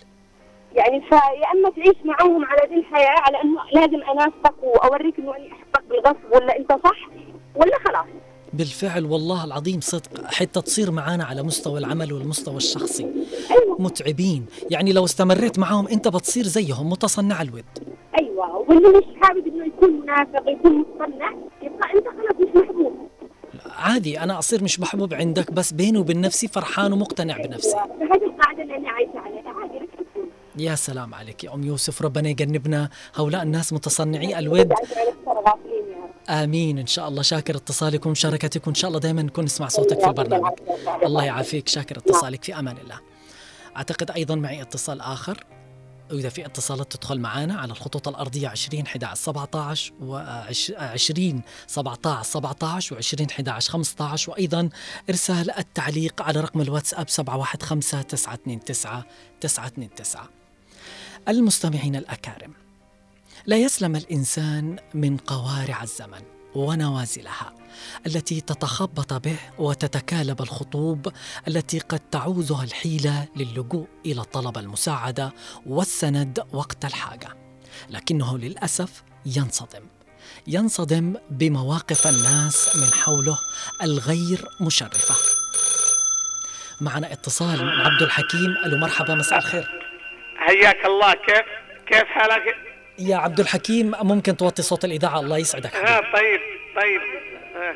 [0.76, 5.52] يعني فيا أما تعيش معاهم على ذي الحياة على أنه لازم انافقك وأوريك إنه اني
[5.52, 7.10] أحبك بالغصب ولا أنت صح
[7.56, 8.06] ولا خلاص.
[8.54, 13.04] بالفعل والله العظيم صدق حتى تصير معانا على مستوى العمل والمستوى الشخصي.
[13.52, 13.82] أيوه.
[13.82, 14.46] متعبين.
[14.72, 17.66] يعني لو استمريت معهم أنت بتصير زيهم متصنع الود.
[18.20, 18.58] أيوه.
[18.70, 21.32] واللي مش حابب إنه يكون منافق يكون متصنع
[21.62, 22.94] يبقى أنت خلاص مش محبوب.
[23.66, 27.78] عادي أنا أصير مش محبوب عندك بس بيني وبين نفسي فرحان ومقتنع بنفسي.
[28.00, 32.02] فهذه القاعدة اللي أنا عايشه عليها عادي ليش تكون يا سلام عليك يا أم يوسف.
[32.02, 34.74] ربنا يجنبنا هؤلاء الناس متصنعي الود.
[36.30, 36.80] آمين.
[36.80, 40.52] إن شاء الله شاكر اتصالك ومشاركتك وان شاء الله دائما نكون نسمع صوتك في البرنامج.
[41.04, 41.68] الله يعافيك.
[41.68, 42.44] شاكر اتصالك.
[42.44, 43.00] في أمان الله.
[43.78, 45.44] أعتقد أيضا معي اتصال آخر.
[46.12, 52.96] وإذا في اتصالات تدخل معنا على الخطوط الأرضية 20 11 17 و 20 17 17
[52.96, 54.70] و 20 11 15 وأيضا
[55.10, 58.60] إرسال التعليق على رقم الواتساب 715 929
[59.42, 60.43] 929
[61.28, 62.54] المستمعين الأكارم
[63.46, 66.22] لا يسلم الإنسان من قوارع الزمن
[66.56, 67.54] ونوازلها
[68.06, 71.12] التي تتخبط به وتتكالب الخطوب
[71.48, 75.34] التي قد تعوزها الحيلة للجوء إلى طلب المساعدة
[75.66, 77.30] والسند وقت الحاجة.
[77.90, 79.84] لكنه للأسف ينصدم
[80.48, 83.38] ينصدم بمواقف الناس من حوله
[83.84, 85.16] الغير مشرفة.
[86.82, 89.93] معنا اتصال من عبد الحكيم ألو مرحبا مساء الخير.
[90.48, 91.44] حياك الله كيف
[91.88, 92.56] كيف حالك؟
[93.00, 96.12] يا عبد الحكيم ممكن توطي صوت الإذاعة الله يسعدك ها حبيبي.
[96.14, 96.40] طيب
[96.76, 97.02] طيب
[97.56, 97.74] ها.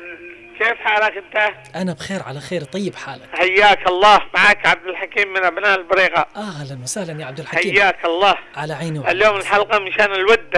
[0.58, 5.44] كيف حالك أنت؟ أنا بخير على خير طيب حالك حياك الله معك عبد الحكيم من
[5.44, 9.36] أبناء البريغة أهلا وسهلا يا عبد الحكيم حياك الله على عيني وعلى اليوم.
[9.36, 10.56] الحلقة مشان الود؟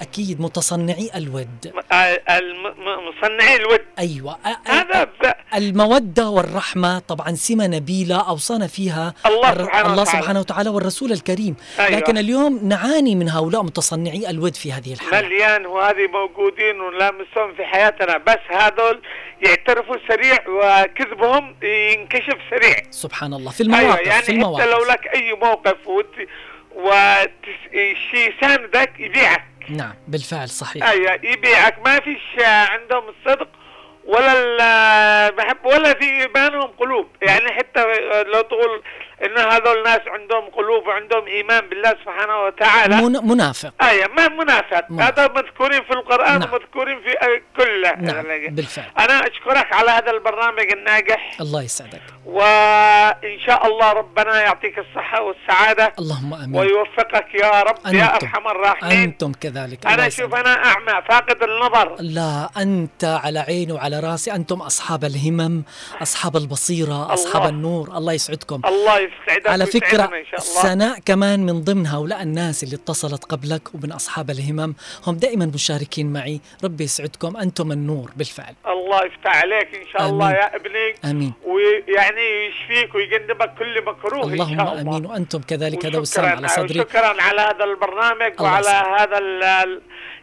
[0.00, 1.72] أكيد متصنعي الود.
[2.78, 3.80] مصنعي الود.
[3.98, 4.38] أيوه.
[4.64, 5.08] هذا
[5.54, 10.06] المودة والرحمة طبعا سمة نبيلة أوصانا فيها الله سبحانه الله وتعالى.
[10.06, 11.56] سبحانه وتعالى والرسول الكريم.
[11.78, 11.90] أيوة.
[11.90, 15.28] لكن اليوم نعاني من هؤلاء متصنعي الود في هذه الحالة.
[15.28, 18.18] مليان وهذه موجودين ونلامسهم في حياتنا.
[18.18, 19.02] بس هذول
[19.42, 22.76] يعترفوا سريع وكذبهم ينكشف سريع.
[22.90, 23.50] سبحان الله.
[23.50, 24.66] في المواقف أيوه يعني في انت المواقف.
[24.66, 26.14] لو لك أي موقف وت...
[26.76, 29.49] وشي يساندك يبيعك.
[29.70, 30.88] نعم بالفعل صحيح.
[30.88, 31.78] أيوه يبيعك.
[31.86, 33.48] ما فيش عندهم الصدق
[34.04, 34.32] ولا
[35.28, 37.06] المحبة ولا في بينهم قلوب.
[37.22, 37.84] يعني حتى
[38.22, 38.82] لو تقول
[39.24, 42.96] انه هذول ناس عندهم قلوب وعندهم إيمان بالله سبحانه وتعالى.
[42.96, 43.72] من منافق.
[43.82, 44.90] إيه ما منافق.
[44.90, 45.20] منافق.
[45.20, 46.52] هذا مذكورين في القرآن نعم.
[46.52, 48.90] ومذكورين في آه، كل نعم بالفعل.
[48.98, 51.36] أنا أشكرك على هذا البرنامج الناجح.
[51.40, 52.02] الله يسعدك.
[52.26, 55.92] وإن شاء الله ربنا يعطيك الصحة والسعادة.
[55.98, 56.60] اللهم آمين.
[56.60, 58.26] ويوفقك يا رب يا أنتم.
[58.26, 58.92] أرحم الراحمين.
[59.02, 59.86] أنتم كذلك.
[59.86, 60.08] أنا.
[60.08, 61.96] شوف أنا أعمى فاقد النظر.
[62.00, 64.32] لا أنت على عيني وعلى رأسي.
[64.32, 65.62] أنتم أصحاب الهمم
[66.02, 67.48] أصحاب البصيرة أصحاب الله.
[67.48, 67.88] النور.
[67.96, 68.62] الله يسعدكم.
[68.64, 69.09] الله يسعدك
[69.46, 70.62] على فكرة شاء الله.
[70.62, 74.74] سناء كمان من ضمن هؤلاء الناس اللي اتصلت قبلك ومن أصحاب الهمم.
[75.06, 76.40] هم دائما مشاركين معي.
[76.64, 77.36] ربي يسعدكم.
[77.36, 78.54] أنتم النور بالفعل.
[78.66, 80.36] الله يفتح عليك إن شاء الله آمين.
[80.36, 80.94] يا ابني.
[81.04, 81.32] آمين.
[81.46, 84.96] ويعني يشفيك ويجنبك كل مكروه اللهم شاء الله.
[84.96, 85.06] آمين.
[85.06, 86.80] وأنتم كذلك هذا وسام على صدري.
[86.80, 89.00] وشكرا على هذا البرنامج الله وعلى يسعدك.
[89.00, 89.18] هذا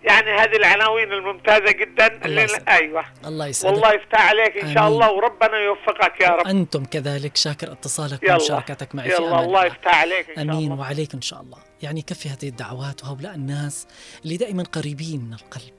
[0.03, 2.25] يعني هذه العناوين الممتازة جدا.
[2.25, 2.69] اللي يسعدك.
[2.69, 3.05] أيوه.
[3.25, 3.73] الله يسعدك.
[3.73, 4.93] والله يفتح عليك إن شاء آمين.
[4.93, 6.47] الله وربنا يوفقك يا رب.
[6.47, 8.33] أنتم كذلك شاكر اتصالك يلا.
[8.33, 10.81] ومشاركتك معي في يلا أمان الله يفتح عليك إن شاء آمين الله.
[10.83, 11.57] وعليك إن شاء الله.
[11.81, 13.87] يعني كفي هذه الدعوات وهؤلاء الناس
[14.23, 15.73] اللي دائما قريبين من القلب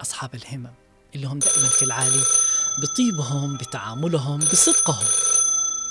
[0.00, 0.74] أصحاب الهمم
[1.14, 2.22] اللي هم دائما في العالي
[2.82, 5.06] بطيبهم بتعاملهم بصدقهم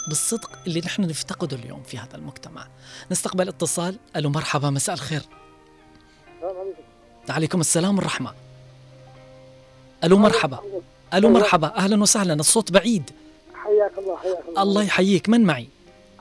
[0.08, 2.68] بالصدق اللي نحن نفتقده اليوم في هذا المجتمع.
[3.12, 4.00] نستقبل اتصال.
[4.16, 5.22] ألو مرحبا مساء الخير.
[7.32, 8.34] عليكم السلام والرحمة.
[10.04, 10.60] ألو مرحبا.
[11.14, 11.76] ألو مرحبا.
[11.76, 12.34] أهلا وسهلا.
[12.34, 13.12] الصوت بعيد.
[13.54, 14.62] حياك الله حياك الله.
[14.62, 15.30] الله يحييك.
[15.30, 15.68] من معي؟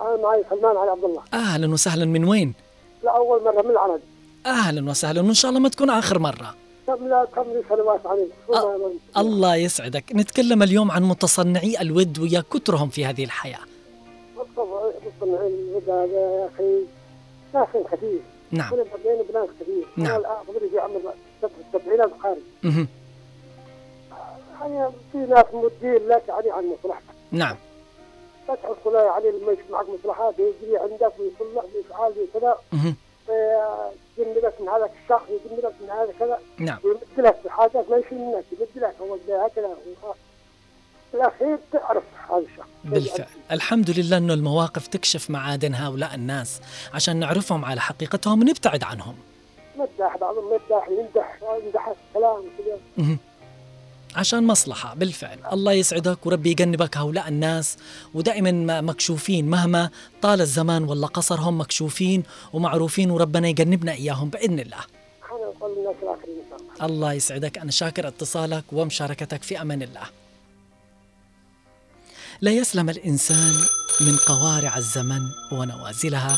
[0.01, 1.23] أنا معي سلمان علي عبد الله.
[1.35, 2.05] أهلا وسهلا.
[2.05, 2.55] من وين؟
[3.05, 4.01] لاول مرة من العرب.
[4.47, 5.21] أهلا وسهلا.
[5.21, 5.91] وإن شاء الله ما تكون
[6.87, 10.05] كم لا كم سنوات عليك أ- الله يسعدك.
[10.15, 13.59] نتكلم اليوم عن متصنعي الود ويا كثرهم في هذه الحياة.
[15.33, 16.81] الهدى هذا يا أخي
[17.55, 18.21] ناس كثير.
[18.51, 18.75] نعم.
[18.75, 20.21] أنا بين بناس كثير نعم.
[20.21, 21.01] الآن في عمر
[21.75, 22.89] السبعينات خارج مهم.
[24.61, 27.15] يعني في ناس مدين لك يعني عن مصلحتك.
[27.33, 27.57] نعم.
[28.49, 32.59] لا تحصل يعني لما يشوف معك مصلحات يجري عندك ويصلح ويفعل وكذا.
[34.19, 36.39] يجنبك من هذاك الشخص يجنبك من هذا كذا.
[36.59, 36.79] نعم.
[36.85, 39.77] ويمد لك في حاجات ما يشيل منك يمد لك هو هكذا
[41.15, 43.27] الاخير تعرف الشخص بالفعل.
[43.53, 46.61] الحمد لله أنه المواقف تكشف معادن هؤلاء الناس
[46.95, 49.15] عشان نعرفهم على حقيقتهم ونبتعد عنهم.
[49.79, 53.17] مدح بعضهم مدح يمدح يمدح كلام كذا.
[54.17, 55.39] عشان مصلحة بالفعل.
[55.53, 57.77] الله يسعدك وربي يجنبك هؤلاء الناس.
[58.15, 59.91] ودائما ما- مكشوفين مهما
[60.23, 64.79] طال الزمان ولا قصر هم مكشوفين ومعروفين وربنا يجنبنا إياهم بإذن الله.
[66.83, 67.59] الله يسعدك.
[67.59, 70.03] أنا شاكر اتصالك ومشاركتك في أمان الله.
[72.41, 73.53] لا يسلم الإنسان
[74.01, 75.21] من قوارع الزمن
[75.53, 76.37] ونوازلها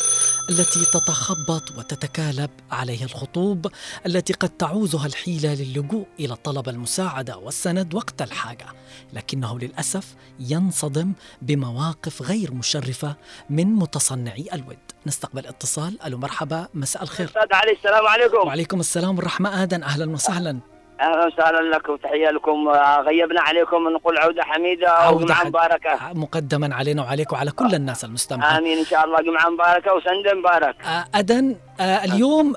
[0.50, 3.66] التي تتخبط وتتكالب عليه الخطوب
[4.06, 8.66] التي قد تعوزها الحيلة للجوء إلى طلب المساعدة والسند وقت الحاجة.
[9.12, 13.16] لكنه للأسف ينصدم بمواقف غير مشرفة
[13.50, 14.78] من متصنعي الود.
[15.06, 16.02] نستقبل اتصال.
[16.02, 16.68] ألو مرحبا.
[16.74, 17.28] مساء الخير.
[17.28, 18.46] أستاذ علي السلام عليكم.
[18.46, 19.82] وعليكم السلام والرحمة آدم.
[19.82, 20.60] أهلا وسهلا.
[21.00, 22.68] أهلا وسهلا لك وتحيه لكم.
[22.68, 25.98] آه، غيبنا عليكم نقول عودة حميدة عودة وجمعه مباركة.
[26.14, 28.56] مقدما علينا وعليك وعلى كل الناس المستمعين.
[28.56, 30.76] آمين إن شاء الله جمعة مباركة وسند مبارك.
[30.84, 32.54] آه، أدن آه، اليوم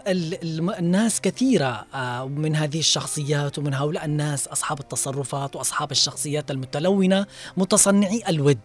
[0.80, 7.26] الناس كثيرة آه، من هذه الشخصيات ومن هؤلاء الناس أصحاب التصرفات وأصحاب الشخصيات المتلونة
[7.58, 8.60] متصنعي الود.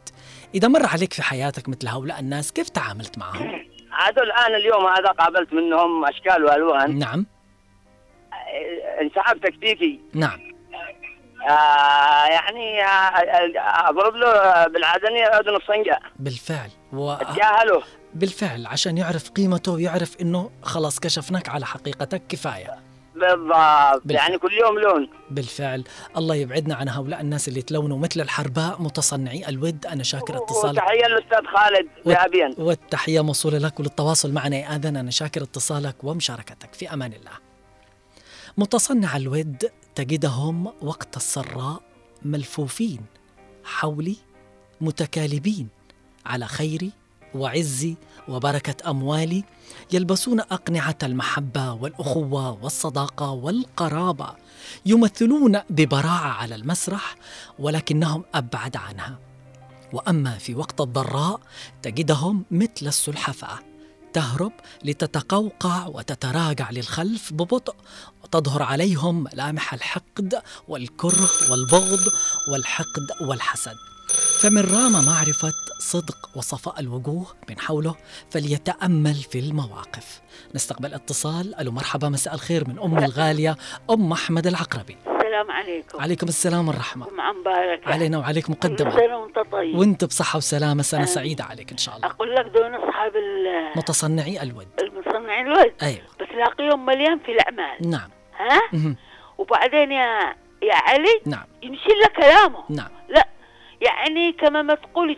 [0.55, 5.09] إذا مر عليك في حياتك مثل هؤلاء الناس كيف تعاملت معهم؟ هذول الآن اليوم هذا
[5.09, 6.99] قابلت منهم أشكال وألوان.
[6.99, 7.19] نعم.
[7.19, 7.38] آه،
[9.01, 10.49] انسحاب تكتيكي نعم.
[11.51, 16.71] آه يعني آه، أضرب له بالعدني اذن الصنجه بالفعل.
[16.93, 17.11] و...
[17.11, 17.83] اتجاهله
[18.15, 22.75] بالفعل عشان يعرف قيمته ويعرف إنه خلاص كشفناك على حقيقتك كفاية.
[23.15, 24.03] بالضبط.
[24.05, 24.27] بالفعل.
[24.27, 25.11] يعني كل يوم لون.
[25.31, 25.85] بالفعل.
[26.17, 29.87] الله يبعدنا عن هؤلاء الناس اللي تلونوا مثل الحرباء متصنعي الود.
[29.87, 32.55] أنا شاكر اتصالك وتحيه للأستاذ خالد ذهبيا.
[32.59, 34.97] والتحية موصولة لك وللتواصل معنا يا آذن.
[34.97, 36.75] أنا شاكر اتصالك ومشاركتك.
[36.75, 37.48] في أمان الله.
[38.59, 41.83] متصنع الود تجدهم وقت السراء
[42.23, 43.01] ملفوفين
[43.65, 44.17] حولي
[44.81, 45.69] متكالبين
[46.27, 46.93] على خيري
[47.35, 47.95] وعزي
[48.29, 49.45] وبركة أموالي
[49.93, 54.35] يلبسون أقنعة المحبة والأخوة والصداقة والقرابة
[54.87, 57.17] يمثلون ببراعة على المسرح
[57.59, 59.19] ولكنهم أبعد عنها.
[59.93, 61.41] وأما في وقت الضراء
[61.83, 63.68] تجدهم مثل السلحفاة
[64.19, 64.53] تهرب
[64.85, 67.75] لتتقوقع وتتراجع للخلف ببطء
[68.25, 71.99] وتظهر عليهم ملامح الحقد والكره والبغض
[72.53, 73.77] والحقد والحسد.
[74.43, 77.95] فمن رام معرفة صدق وصفاء الوجوه من حوله
[78.31, 80.21] فليتأمل في المواقف.
[80.55, 81.55] نستقبل اتصال.
[81.55, 83.57] ألو مرحبا مساء الخير من أم الغالية
[83.91, 84.97] أم أحمد العقربي.
[85.41, 86.01] السلام عليكم.
[86.01, 87.07] عليكم السلام والرحمة.
[87.11, 89.79] جمعة مباركة علينا وعليك مقدما سنة وأنت طيب.
[89.79, 91.07] وأنت بصحة وسلامة سنة آمين.
[91.15, 92.07] سعيدة عليك إن شاء الله.
[92.07, 94.69] أقول لك دون أصحاب ال- متصنعي الود.
[94.81, 96.01] المصنعين الولد أيوة.
[96.21, 97.91] بس لاقيهم مليان في الأعمال.
[97.91, 98.11] نعم.
[98.39, 98.97] ها؟ مهم.
[99.39, 101.45] وبعدين يا يا علي نعم.
[101.63, 102.65] يمشي لك كلامه.
[102.69, 102.91] نعم.
[103.09, 103.29] لا
[103.81, 105.17] يعني كما ما تقول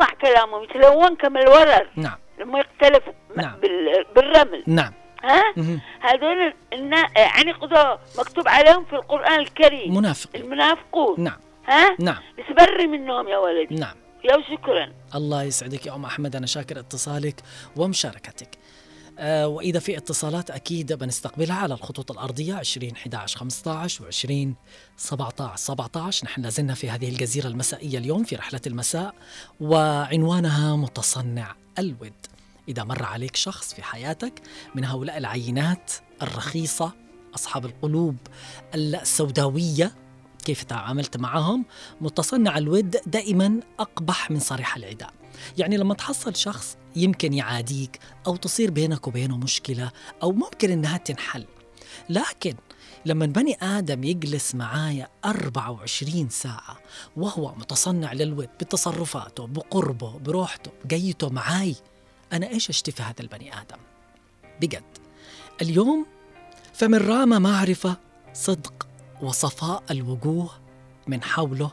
[0.00, 2.18] صح كلامه يتلون كما الورق نعم.
[2.40, 3.02] لما يختلف
[3.36, 3.60] نعم.
[3.60, 4.62] بال- بالرمل.
[4.66, 4.92] نعم.
[5.22, 5.54] ها.
[6.00, 6.54] هذول.
[7.16, 9.94] يعني قضاء مكتوب عليهم في القرآن الكريم.
[9.94, 10.42] منافقين.
[10.42, 11.14] المنافقون.
[11.18, 11.38] نعم.
[11.68, 12.22] ها؟ نعم.
[12.38, 13.74] نتبري منهم يا ولدي.
[13.74, 13.96] نعم.
[14.24, 14.92] يا شكرا.
[15.14, 16.36] الله يسعدك يا أم أحمد.
[16.36, 17.40] أنا شاكر اتصالك
[17.76, 18.48] ومشاركتك.
[19.18, 24.54] آه وإذا في اتصالات أكيد بنستقبلها على الخطوط الأرضية 20 11 15 و 20
[24.96, 29.14] 17 17 نحن لازلنا في هذه الجزيرة المسائية اليوم في رحلة المساء
[29.60, 32.12] وعنوانها متصنع الود.
[32.68, 34.42] إذا مر عليك شخص في حياتك
[34.74, 35.92] من هؤلاء العينات
[36.22, 36.92] الرخيصة
[37.34, 38.16] أصحاب القلوب
[38.74, 39.94] السوداوية
[40.44, 41.64] كيف تعاملت معهم؟
[42.00, 45.12] متصنع الود دائما أقبح من صريح العداء
[45.58, 49.92] يعني لما تحصل شخص يمكن يعاديك أو تصير بينك وبينه مشكلة
[50.22, 51.46] أو ممكن إنها تنحل.
[52.08, 52.54] لكن
[53.06, 56.78] لما بني آدم يجلس معايا 24 ساعة
[57.16, 61.76] وهو متصنع للود بتصرفاته بقربه بروحته بقيته معاي
[62.32, 63.78] أنا إيش أشتفي هذا البني آدم؟
[64.60, 64.98] بجد.
[65.62, 66.06] اليوم
[66.74, 67.96] فمن رام معرفة
[68.34, 68.86] صدق
[69.22, 70.50] وصفاء الوجوه
[71.06, 71.70] من حوله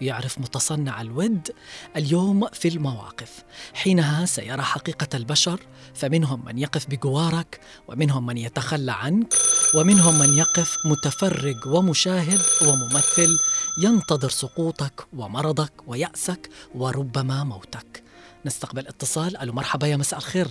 [0.00, 1.50] يعرف متصنع الود
[1.96, 3.44] اليوم في المواقف.
[3.74, 5.60] حينها سيرى حقيقة البشر
[5.94, 9.34] فمنهم من يقف بجوارك ومنهم من يتخلى عنك
[9.74, 13.38] ومنهم من يقف متفرج ومشاهد وممثل
[13.82, 18.09] ينتظر سقوطك ومرضك ويأسك وربما موتك.
[18.44, 19.36] نستقبل اتصال.
[19.36, 20.46] ألو مرحبا يا مساء الخير.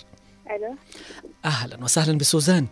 [0.51, 0.75] ألو.
[1.45, 2.67] أهلا وسهلا بسوزان.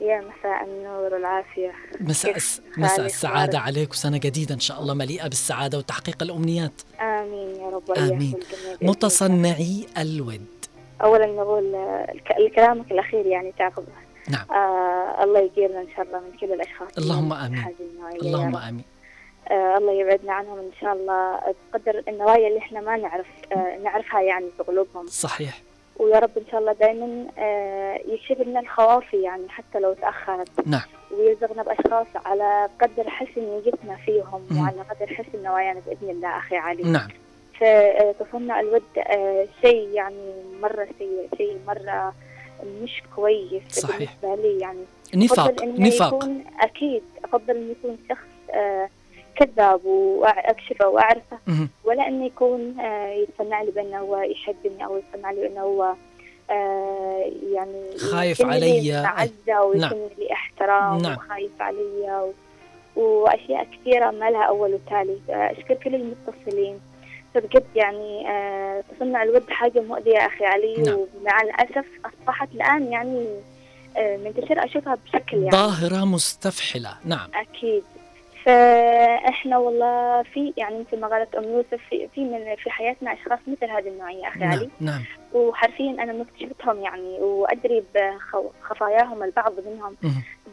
[0.00, 1.72] يا مساء النور والعافية.
[2.00, 2.36] مساء.
[2.76, 6.72] مساء السعادة وبارك؟ عليك وسنة جديدة إن شاء الله مليئة بالسعادة وتحقيق الأمنيات.
[7.00, 8.34] آمين يا رب آمين.
[8.82, 10.46] متصنعي الود.
[11.02, 11.72] أولا نقول
[12.56, 13.84] كلامك الأخير يعني تعقب
[14.28, 14.46] نعم.
[14.50, 16.88] آه الله يجيرنا إن شاء الله من كل الأشخاص.
[16.98, 17.74] اللهم آمين.
[18.22, 18.56] اللهم.
[18.56, 18.84] آمين.
[19.50, 21.40] آه الله يبعدنا عنهم إن شاء الله.
[21.72, 25.62] بقدر النوايا اللي إحنا ما نعرف آه نعرفها يعني في قلوبهم صحيح.
[25.96, 30.66] ويا رب إن شاء الله دائما آه يكشف لنا الخوافي يعني حتى لو تأخرت.
[30.66, 30.82] نعم.
[31.10, 34.60] ويرزقنا بأشخاص على قدر حسن نيتنا فيهم مم.
[34.62, 36.82] وعلى قدر حسن نوايانا بإذن الله أخي علي.
[36.82, 37.08] نعم.
[37.60, 40.32] فتصنع الود آه، شيء يعني
[40.62, 42.14] مرة سيء شيء مرة
[42.82, 44.14] مش كويس صحيح.
[44.22, 44.84] بالنسبة لي يعني.
[45.14, 46.14] نفاق نفاق.
[46.14, 48.88] يكون أكيد أفضل إنه يكون شخص آه،
[49.36, 51.68] كذاب وأكشفه وأعرفه مهم.
[51.84, 55.94] ولا إنه يكون آه، يتصنع لي بأنه هو يحبني أو يتصنع لي بأنه هو
[56.50, 59.02] آه، يعني خايف علي.
[59.02, 60.08] معزة ويكون نعم.
[60.18, 61.16] لي احترام نعم.
[61.16, 62.32] وخايف علي و...
[62.96, 66.80] وأشياء كثيرة ما لها أول وتالي أشكر كل المتصلين
[67.34, 70.94] فبجد يعني آه، تصنع الود حاجة مؤذية يا أخي علي نعم.
[70.94, 73.26] ومع الأسف أصبحت الآن يعني
[73.96, 77.82] آه، منتشرة أشوفها بشكل يعني ظاهرة مستفحلة نعم أكيد
[78.44, 83.38] فإحنا والله في يعني مثل ما قالت أم يوسف في, في من في حياتنا أشخاص
[83.46, 84.70] مثل هذه النوعية أخي علي.
[84.80, 85.04] نعم نعم.
[85.34, 89.96] وحرفيا أنا مكتشفتهم يعني وأدري بخفاياهم البعض منهم.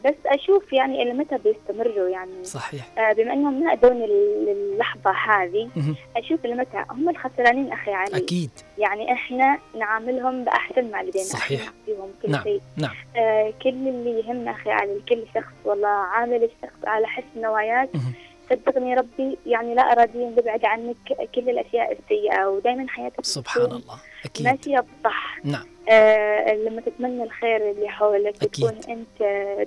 [0.05, 2.43] بس أشوف يعني إلى متى بيستمروا يعني.
[2.43, 2.97] صحيح.
[2.97, 4.07] آه، بما إنهم ما ادوني
[4.47, 5.95] للحظه هذه مهم.
[6.17, 8.17] أشوف لمتى هم الخسرانين أخي علي.
[8.17, 8.49] أكيد.
[8.77, 11.25] يعني إحنا نعاملهم بأحسن ما لدينا.
[11.25, 11.61] صحيح.
[11.61, 12.43] إحنا نعطيهم كل نعم.
[12.43, 12.61] شيء.
[12.77, 12.95] نعم.
[13.17, 18.13] آه كل اللي يهمنا أخي علي لكل شخص والله عامل الشخص على حسن نواياك مهم.
[18.49, 19.37] صدقني ربي.
[19.45, 20.95] يعني لا اراديا ببعد عنك.
[21.35, 23.99] كل الأشياء السيئة ودائما حياتك سبحان الله.
[24.25, 24.47] أكيد.
[24.47, 25.39] ماشية بصح.
[25.43, 25.65] نعم.
[25.89, 28.49] آه لما تتمنى الخير اللي حولك أكيد.
[28.51, 29.19] تكون أنت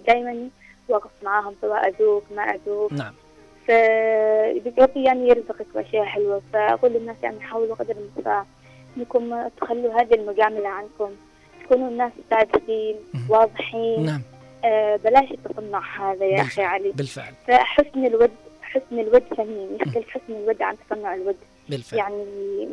[0.07, 0.49] دائما
[0.89, 2.93] واقف معاهم سواء أذوق ما أذوق.
[2.93, 3.15] نعم.
[3.69, 6.43] فربي يعني يرزقك بأشياء حلوة.
[6.53, 8.45] فأقول للناس يعني حاولوا قدر المستطاع
[8.97, 11.11] إنكم ما تخلوا هذه المجاملة عنكم.
[11.65, 12.97] تكونوا الناس صادقين
[13.29, 14.07] واضحين.
[14.07, 14.23] نعم.
[14.65, 16.93] آه بلاش التصنع هذا يا أخي بالفعل علي.
[16.93, 17.35] بالفعل.
[17.49, 18.31] فحسن الود
[18.75, 21.37] حسن الود ثمين يختلف حسن الود عن تصنع الود.
[21.69, 21.99] بالفعل.
[21.99, 22.25] يعني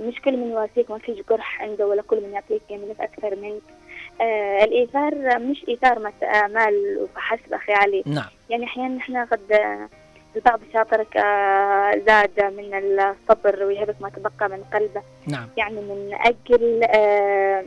[0.08, 3.62] مش كل من يواسيك ما فيش جرح عنده ولا كل من يعطيك يملك أكثر منك.
[4.22, 8.04] آه الإيثار مش إيثار مس- آمال وفحسب أخي علي.
[8.06, 8.30] نعم.
[8.50, 9.42] يعني أحيانا نحن قد
[10.36, 15.02] البعض شاطرك آه، زاد من الصبر ويهبك ما تبقى من قلبه.
[15.28, 15.48] نعم.
[15.58, 17.64] يعني من أجل آه،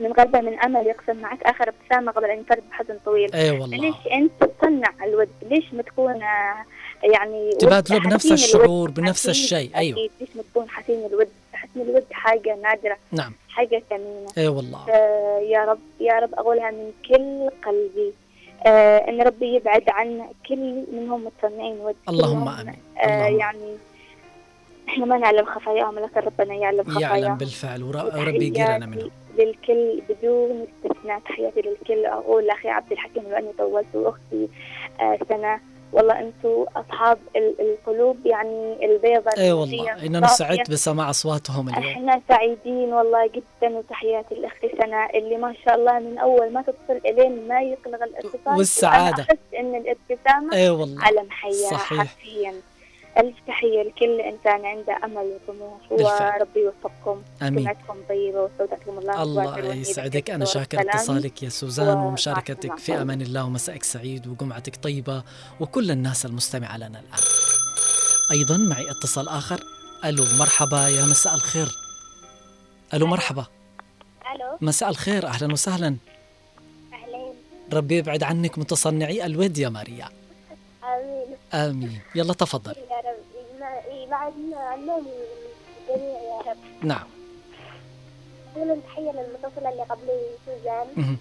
[0.00, 3.34] من قلبه من أمل يقسم معك آخر ابتسامة قبل أن يفرد بحزن طويل.
[3.34, 3.76] اي والله.
[3.76, 6.64] ليش أنت تصنع الود؟ ليش ما تكون آه،
[7.02, 9.98] يعني تبادلوا بنفس الشعور بنفس الشيء أيوه.
[10.20, 13.32] ليش ما تكون حسين الود حسن الود حاجة نادرة نعم.
[13.48, 14.26] حاجة ثمينة.
[14.38, 14.78] اي والله.
[14.90, 18.12] آه، يا رب يا رب أقولها من كل قلبي.
[18.66, 22.76] آه إن ربي يبعد عن كل منهم متصنعين ود اللهم كلهم، آمين.
[22.98, 23.76] آه اللهم يعني
[24.88, 29.10] إحنا ما نعلم خفاياهم لكن ربنا يعلم خفاياهم يعلم بالفعل ور- وربي يجيرنا منهم.
[29.38, 31.18] للكل بدون استثناء.
[31.18, 32.06] تحياتي للكل.
[32.06, 34.48] أقول لاخي عبد الحكيم لاني طولت واختي
[35.00, 35.60] آه سنة
[35.92, 40.54] والله أنتم اصحاب ال- القلوب يعني البيضاء إي والله اننا الصافية.
[40.56, 45.98] سعدت بسماع أصواتهم اليوم إحنا سعيدين والله جدا وتحياتي لأختي سناء اللي ما شاء الله
[45.98, 49.06] من أول ما تتصل إلين ما يقلغ الاتصال والسعادة.
[49.10, 51.98] وأنا أحس إن الابتسامة إي والله علم حياه صحيح.
[51.98, 52.54] حرفيا
[53.18, 55.92] الف تحيه لكل إنسان عنده أمل وطموح.
[55.92, 57.64] وربي يوفقكم آمين.
[57.64, 60.28] سمعتكم طيبة واستودعكم الله الله يسعدك.
[60.28, 60.80] والدكتور شاكر.
[60.80, 62.78] اتصالك يا سوزان ومشاركتك.
[62.78, 65.22] في أمان الله ومسائك سعيد وجمعتك طيبة
[65.60, 67.18] وكل الناس المستمعة لنا الآن.
[68.32, 69.60] أيضا معي اتصال آخر.
[70.04, 71.68] ألو مرحبا يا مساء الخير.
[72.94, 73.46] ألو مرحبا.
[74.34, 74.58] ألو.
[74.60, 75.96] مساء الخير أهلا وسهلا.
[76.92, 77.34] اهلين
[77.72, 80.08] ربي يبعد عنك متصنعي الود يا ماريا.
[80.84, 81.26] آمين.
[81.54, 82.00] آمين.
[82.14, 82.74] يلا تفضل.
[83.90, 85.06] يبعدنا عنهم
[85.88, 87.06] الجميع يا رب نعم
[88.56, 91.16] اولا تحيه للمتصله اللي قبلي سوزان.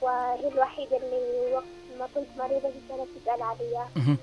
[0.00, 1.64] وهي الوحيدة اللي وقت
[1.98, 4.18] ما كنت مريضة كانت تسال علي مهم.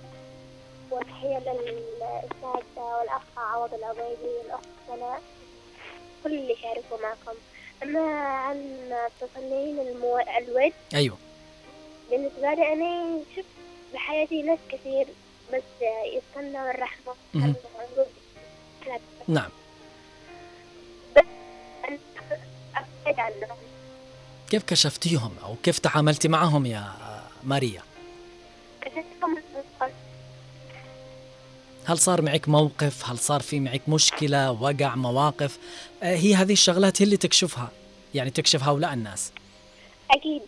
[0.92, 5.22] وتحيه للاستاذ والأخ عوض العبيدي والأخت سناء
[6.24, 7.38] كل اللي شاركوا معكم.
[7.84, 8.90] أما عن
[9.22, 10.18] تصنيعين المو...
[10.38, 10.74] الود.
[10.94, 11.18] أيوه.
[12.12, 13.46] بالنسبة لي أنا شفت
[13.94, 15.08] بحياتي ناس كثير
[15.54, 15.64] بس
[16.14, 17.14] يستنى الرحمة.
[19.28, 19.50] نعم.
[23.08, 23.56] أنا
[24.50, 26.94] كيف كشفتيهم أو كيف تعاملتي معهم يا
[27.44, 27.82] ماريا؟
[28.82, 29.38] كشفتهم
[31.86, 35.58] هل صار معك موقف؟ هل صار في معك مشكلة؟ وقع مواقف؟
[36.04, 37.72] آه، هي هذه الشغلات هي اللي تكشفها
[38.14, 39.32] يعني تكشف هؤلاء الناس.
[40.12, 40.42] أكيد.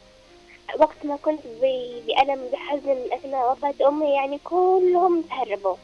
[0.79, 5.75] وقت ما كنت بألم بحزن أثناء وفاة أمي يعني كلهم تهربوا.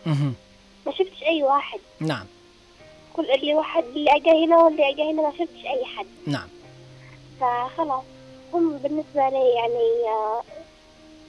[0.86, 1.79] ما شفتش أي واحد.
[1.99, 2.25] نعم.
[3.13, 6.05] كل اللي واحد اللي أجا هنا واللي أجا هنا ما شفتش أي حد.
[6.27, 6.47] نعم.
[7.39, 8.03] فخلاص
[8.53, 10.43] هم بالنسبة لي يعني آه،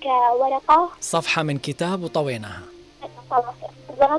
[0.03, 0.89] كورقة.
[1.01, 2.63] صفحة من كتاب وطويناها.
[3.31, 3.45] خلاص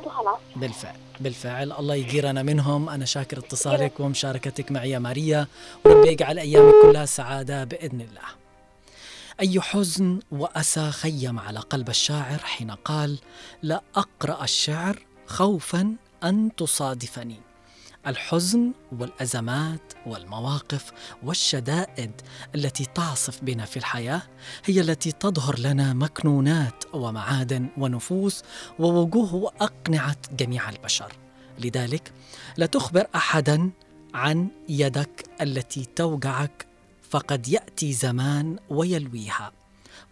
[0.05, 0.39] وخلاص.
[0.55, 1.71] بالفعل بالفعل.
[1.71, 2.89] الله يجيرنا منهم.
[2.89, 5.47] أنا شاكر اتصالك ومشاركتك معي يا ماريا.
[5.85, 8.44] وربي يجعل أيامك كلها سعادة بإذن الله.
[9.39, 13.19] أي حزن وأسى خيم على قلب الشاعر حين قال
[13.61, 17.39] لا أقرأ الشعر خوفا أن تصادفني.
[18.07, 20.91] الحزن والأزمات والمواقف
[21.23, 22.11] والشدائد
[22.55, 24.21] التي تعصف بنا في الحياة
[24.65, 28.43] هي التي تظهر لنا مكنونات ومعادن ونفوس
[28.79, 31.13] ووجوه وأقنعة جميع البشر.
[31.59, 32.11] لذلك
[32.57, 33.71] لا تخبر أحدا
[34.13, 36.65] عن يدك التي توجعك
[37.09, 39.51] فقد يأتي زمان ويلويها.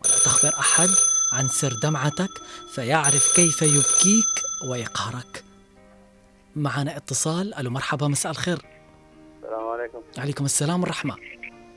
[0.04, 0.88] ولا تخبر أحد
[1.34, 2.30] عن سر دمعتك
[2.74, 4.34] فيعرف كيف يبكيك
[4.70, 5.44] ويقهرك.
[6.56, 7.54] معنا اتصال.
[7.54, 8.66] ألو مرحبا مساء الخير.
[9.44, 9.98] السلام عليكم.
[10.18, 11.16] عليكم السلام والرحمة.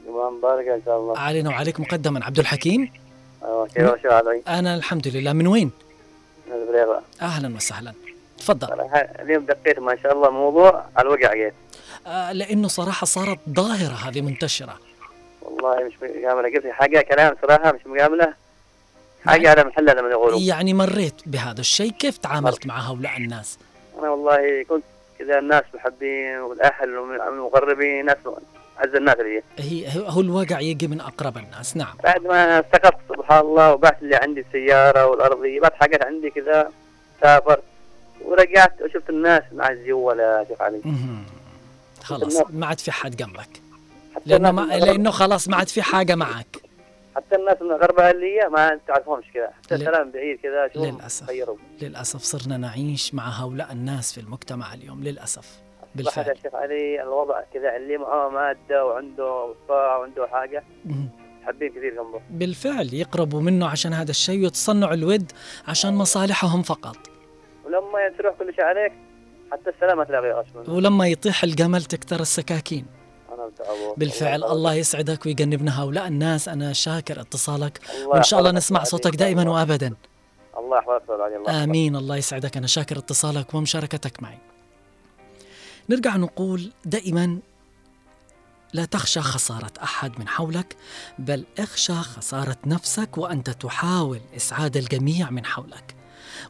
[0.06, 1.18] جمعة مباركة إن شاء الله.
[1.18, 2.24] علينا وعليكم مقدما.
[2.24, 2.92] عبد الحكيم؟
[3.44, 5.32] أيوة كيف شو علي؟ أنا الحمد لله.
[5.32, 5.70] من وين؟
[6.46, 6.86] من
[7.22, 7.94] أهلا وسهلا.
[8.38, 8.68] تفضل.
[9.20, 11.54] اليوم دقيت ما شاء الله موضوع على الوقع جيت
[12.06, 14.78] آه لأنه صراحة صارت ظاهرة هذه منتشرة.
[15.46, 18.34] والله مش مجاملة قلت حاجة كلام صراحة مش مجاملة
[19.26, 20.38] حاجة على محلها لما يقولوا.
[20.40, 23.58] يعني مريت بهذا الشيء كيف تعاملت مع هؤلاء الناس؟
[23.98, 24.84] أنا والله كنت
[25.18, 28.16] كذا الناس محبين والأهل والمقربين ناس
[28.78, 29.88] أعز الناس اللي هي.
[30.08, 31.96] هو الوقع يجي من أقرب الناس نعم.
[32.04, 36.70] بعد ما استقرت سبحان الله وبعت اللي عندي السيارة والأرضية بعت حاجات عندي كذا
[37.22, 37.62] سافرت.
[38.24, 40.80] ورجعت وشفت الناس مع الزيولة شوف علي.
[42.02, 43.48] خلاص ما عاد في حد جنبك
[44.26, 46.56] الناس ما من لأنه خلاص ما عاد في حاجة معك.
[47.16, 51.28] حتى الناس من الغربة اللي ما تعرفهمش كذا حتى السلام بعيد كذا للأسف.
[51.28, 55.60] غيروا للأسف صرنا نعيش مع هؤلاء الناس في المجتمع اليوم للأسف.
[55.94, 56.28] بالفعل.
[56.28, 60.64] يا شيخ علي الوضع كذا اللي معاه مادة وعنده وصاع وعنده حاجة.
[61.46, 65.32] حابين كثير جنبه بالفعل يقربوا منه عشان هذا الشيء ويتصنعوا الود
[65.68, 66.96] عشان مصالحهم فقط.
[67.64, 68.92] ولما تروح كل شيء عليك
[69.52, 72.86] حتى السلام ما تلاقيه أصلا ولما يطيح الجمل تكتر السكاكين.
[73.96, 74.44] بالفعل.
[74.44, 75.26] الله يسعدك.
[75.26, 76.48] ويجنبنا هؤلاء الناس.
[76.48, 77.80] أنا شاكر اتصالك.
[78.06, 79.50] وإن شاء الله نسمع صوتك دائما.
[79.50, 79.94] وأبدا.
[80.58, 81.64] الله يحفظك الله.
[81.64, 81.96] آمين.
[81.96, 82.56] الله يسعدك.
[82.56, 84.38] أنا شاكر اتصالك ومشاركتك معي.
[85.90, 87.38] نرجع نقول دائما
[88.72, 90.76] لا تخشى خسارة أحد من حولك
[91.18, 95.94] بل اخشى خسارة نفسك وأنت تحاول إسعاد الجميع من حولك.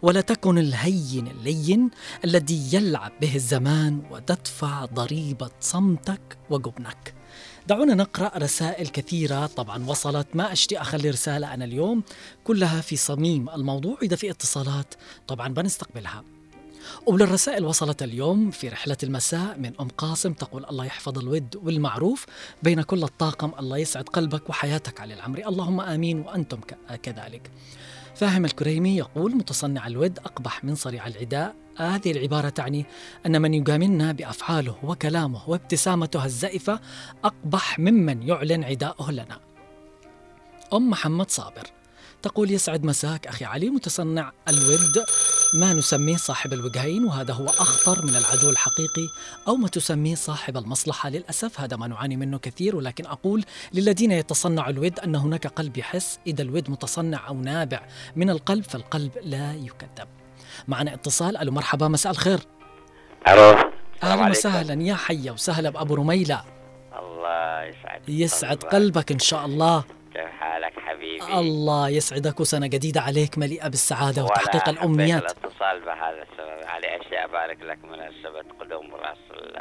[0.03, 1.91] ولا تكن الهين اللين
[2.24, 7.14] الذي يلعب به الزمان وتدفع ضريبة صمتك وجبنك.
[7.66, 9.47] دعونا نقرأ رسائل كثيرة.
[9.47, 10.27] طبعا وصلت.
[10.35, 12.03] ما أشتي أخلي رسالة أنا اليوم؟
[12.45, 14.95] كلها في صميم الموضوع إذا في اتصالات.
[15.29, 16.24] طبعا بنستقبلها.
[17.07, 22.27] وللرسائل وصلت اليوم في رحلة المساء من أم قاسم تقول الله يحفظ الود والمعروف.
[22.62, 26.61] بين كل الطاقم الله يسعد قلبك وحياتك علي العمري اللهم آمين وأنتم
[27.03, 27.51] كذلك.
[28.16, 31.54] فاهم الكريمي يقول متصنع الود أقبح من صريع العداء.
[31.76, 32.86] هذه العبارة تعني
[33.26, 36.80] أن من يجاملنا بأفعاله وكلامه وابتسامته الزائفة
[37.24, 39.40] أقبح ممن يعلن عداءه لنا.
[40.72, 41.70] أم محمد صابر
[42.22, 45.04] تقول يسعد مساك أخي علي متصنع الود
[45.55, 49.09] ما نسميه صاحب الوجهين وهذا هو أخطر من العدو الحقيقي
[49.49, 51.09] أو ما تسميه صاحب المصلحة.
[51.09, 53.44] للأسف هذا ما نعاني منه كثير ولكن أقول
[53.74, 57.82] للذين يتصنعوا الود أن هناك قلب يحس إذا الود متصنع أو نابع
[58.16, 60.09] من القلب فالقلب لا يكذب.
[60.68, 61.36] معنا اتصال.
[61.36, 62.40] ألو مرحبا مساء الخير.
[63.28, 63.70] ألو.
[64.03, 64.30] عليكم.
[64.30, 64.82] وسهلا.
[64.82, 65.70] يا حيا وسهلا.
[65.70, 66.44] بأبو رميلة.
[66.99, 68.09] الله يسعدك.
[68.09, 69.84] يسعد قلبك إن شاء الله.
[70.16, 71.24] كيف حالك حبيبي.
[71.38, 75.22] الله يسعدك وسنة جديدة عليك مليئة بالسعادة وتحقيق الأمنيات.
[75.22, 79.56] الاتصال بهذا السبب على اشياء أبارك لك؟ مناسبة قدوم رأس ال-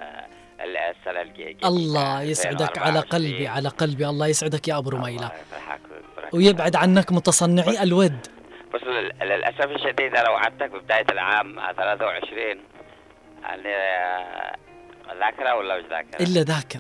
[0.62, 4.08] ال- السنة الجديده الله يسعدك على قلبي على قلبي.
[4.08, 5.32] الله يسعدك يا أبو رميلة.
[6.34, 8.28] ويبعد عنك متصنعي الود.
[8.74, 12.60] بس لل- للأسف الشديد أنا وعدتك ببداية العام 23
[13.44, 14.56] يعني آه،
[15.20, 16.80] ذاكرة ولا مش ذاكرة؟ إلا ذاكر.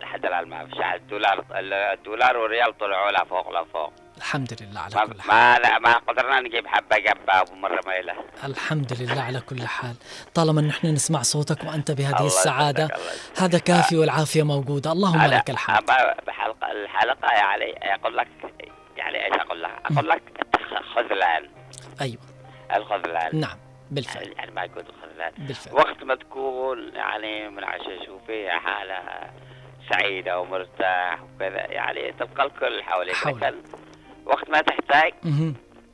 [0.00, 0.78] لحد الآن ما فيش.
[0.94, 1.44] الدولار
[1.92, 3.92] الدولار والريال طلعوا لا فوق لا فوق.
[4.16, 5.28] الحمد لله على كل حال.
[5.28, 8.14] ما, ما قدرنا نجيب حبة جنبها مرة ميله
[8.44, 9.94] الحمد لله على كل حال.
[10.34, 12.90] طالما نحن نسمع صوتك وأنت بهذه يسعدك.
[13.38, 14.92] هذا كافي والعافية موجودة.
[14.92, 15.90] اللهم لك الحمد.
[15.90, 18.28] أما بحلقة الحلقة يعني أقول لك
[18.96, 20.22] يعني إيش أقول لك؟ أقول لك
[20.94, 21.48] خذلان
[22.00, 22.22] أيوة.
[22.76, 23.40] الخذلان.
[23.40, 23.58] نعم.
[23.90, 24.32] بالفعل.
[24.36, 25.74] يعني ما يكون الخذلان بالفعل.
[25.74, 29.30] وقت ما تكون يعني منعشش وفيها حالة
[29.90, 33.14] سعيدة ومرتاح وكذا يعني تبقى الكل حواليك.
[33.14, 33.36] حول.
[33.36, 33.56] لكن
[34.26, 35.12] وقت ما تحتاج.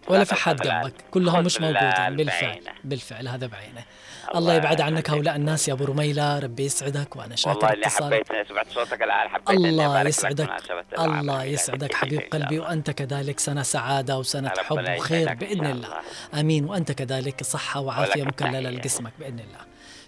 [0.09, 0.57] ولا في حد.
[0.57, 2.17] جنبك كلهم مش موجودين.
[2.17, 2.51] بالفعل.
[2.51, 2.73] بعينه.
[2.85, 3.29] بالفعل.
[3.29, 3.85] هذا بعينه.
[4.29, 6.39] الله الله يبعد عنك هؤلاء الناس يا أبو رميلة.
[6.39, 8.29] ربي يسعدك وأنا شاكر والله اللي اتصالك.
[8.29, 10.51] حبيت سمعت صوتك الآن حبيت الله يسعدك.
[10.99, 11.45] الله.
[11.45, 15.89] يسعدك حبيب قلبي وأنت كذلك سنة سعادة وسنة حب وخير بإذن الله.
[16.35, 16.65] آمين.
[16.65, 18.71] وأنت كذلك صحة وعافية مكللة.
[18.71, 19.61] لجسمك بإذن الله.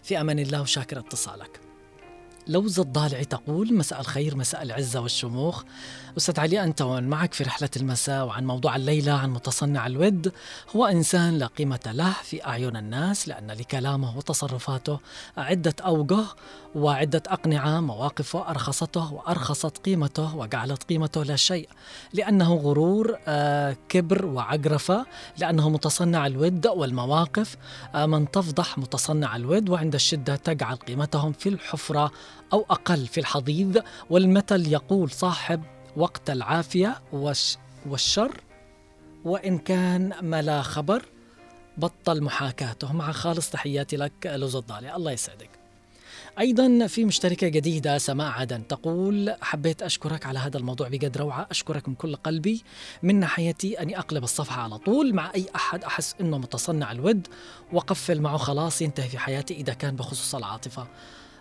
[0.02, 1.60] في أمان الله وشاكر اتصالك.
[2.46, 5.64] لوز الضالعي تقول مساء الخير مساء العزة والشموخ.
[6.16, 10.32] أستاذ علي أنت ومن معك في رحلة المساء وعن موضوع الليلة عن متصنع الود.
[10.76, 15.00] هو إنسان لا قيمة له في أعين الناس لأن لكلامه وتصرفاته
[15.36, 16.24] عدة أوجه
[16.74, 21.68] وعدة أقنعة مواقفه أرخصته وأرخصت قيمته وجعلت قيمته لا شيء.
[22.12, 25.06] لأنه غرور آه، كبر وعجرفة
[25.38, 27.56] لأنه متصنع الود والمواقف
[27.94, 32.10] آه، من تفضح متصنع الود وعند الشدة تجعل قيمتهم في الحفرة
[32.52, 33.82] أو أقل في الحضيض.
[34.10, 35.62] والمثل يقول صاحب
[35.96, 38.40] وقت العافية والش والشر
[39.24, 41.04] وإن كان ما لا خبر
[41.76, 42.92] بطل محاكاته.
[42.92, 44.96] مع خالص تحياتي لك لوز الضالع.
[44.96, 45.50] الله يسعدك.
[46.38, 48.66] أيضا في مشتركة جديدة سماء عدن.
[48.66, 51.46] تقول حبيت أشكرك على هذا الموضوع بقد روعة.
[51.50, 52.62] أشكرك من كل قلبي.
[53.02, 57.26] من ناحيتي أني أقلب الصفحة على طول مع أي أحد أحس أنه متصنع الود
[57.72, 60.86] وقفل معه خلاص ينتهي في حياتي إذا كان بخصوص العاطفة.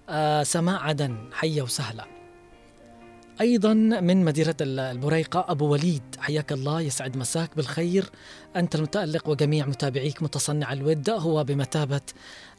[0.09, 1.17] آه سماء عدن.
[1.33, 2.14] حية وسهلة
[3.41, 6.15] أيضا من مدينة البريقة أبو وليد.
[6.19, 8.09] حياك الله يسعد مساك بالخير.
[8.55, 11.09] أنت المتألق وجميع متابعيك متصنع الود.
[11.09, 12.01] هو بمثابة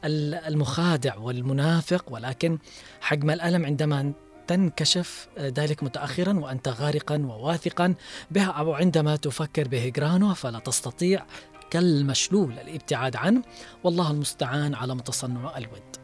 [0.05, 2.59] ال- المخادع والمنافق ولكن
[3.01, 4.12] حجم الألم عندما
[4.47, 7.95] تنكشف ذلك متأخرا وأنت غارقا وواثقا
[8.31, 11.27] بها أو عندما تفكر بهجرانه فلا تستطيع
[11.70, 13.43] كالمشلول الابتعاد عنه.
[13.85, 15.97] والله المستعان على متصنع الود.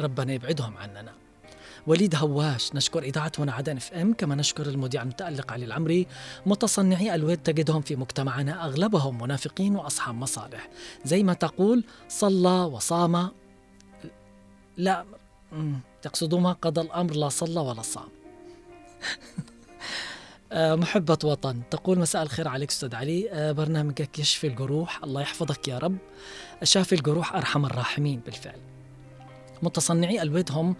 [0.00, 1.23] ربنا يبعدهم عننا.
[1.86, 6.06] وليد هواش نشكر إذاعة هنا عدن اف ام كما نشكر المذيع المتألق علي العمري
[6.46, 10.68] متصنعي الود تجدهم في مجتمعنا أغلبهم منافقين وأصحاب مصالح.
[11.04, 13.28] زي ما تقول صلى وصام.
[14.76, 15.04] لا
[15.52, 18.08] مم، تقصدوا ما قضى الأمر لا صلى ولا صام.
[20.52, 21.62] آه، محبة وطن.
[21.70, 23.30] تقول مساء الخير عليك أستاذ علي.
[23.30, 25.04] آه، برنامجك يشفي الجروح.
[25.04, 25.96] الله يحفظك يا رب.
[26.62, 28.58] شافي الجروح أرحم الراحمين بالفعل.
[29.62, 30.76] متصنعي الود هم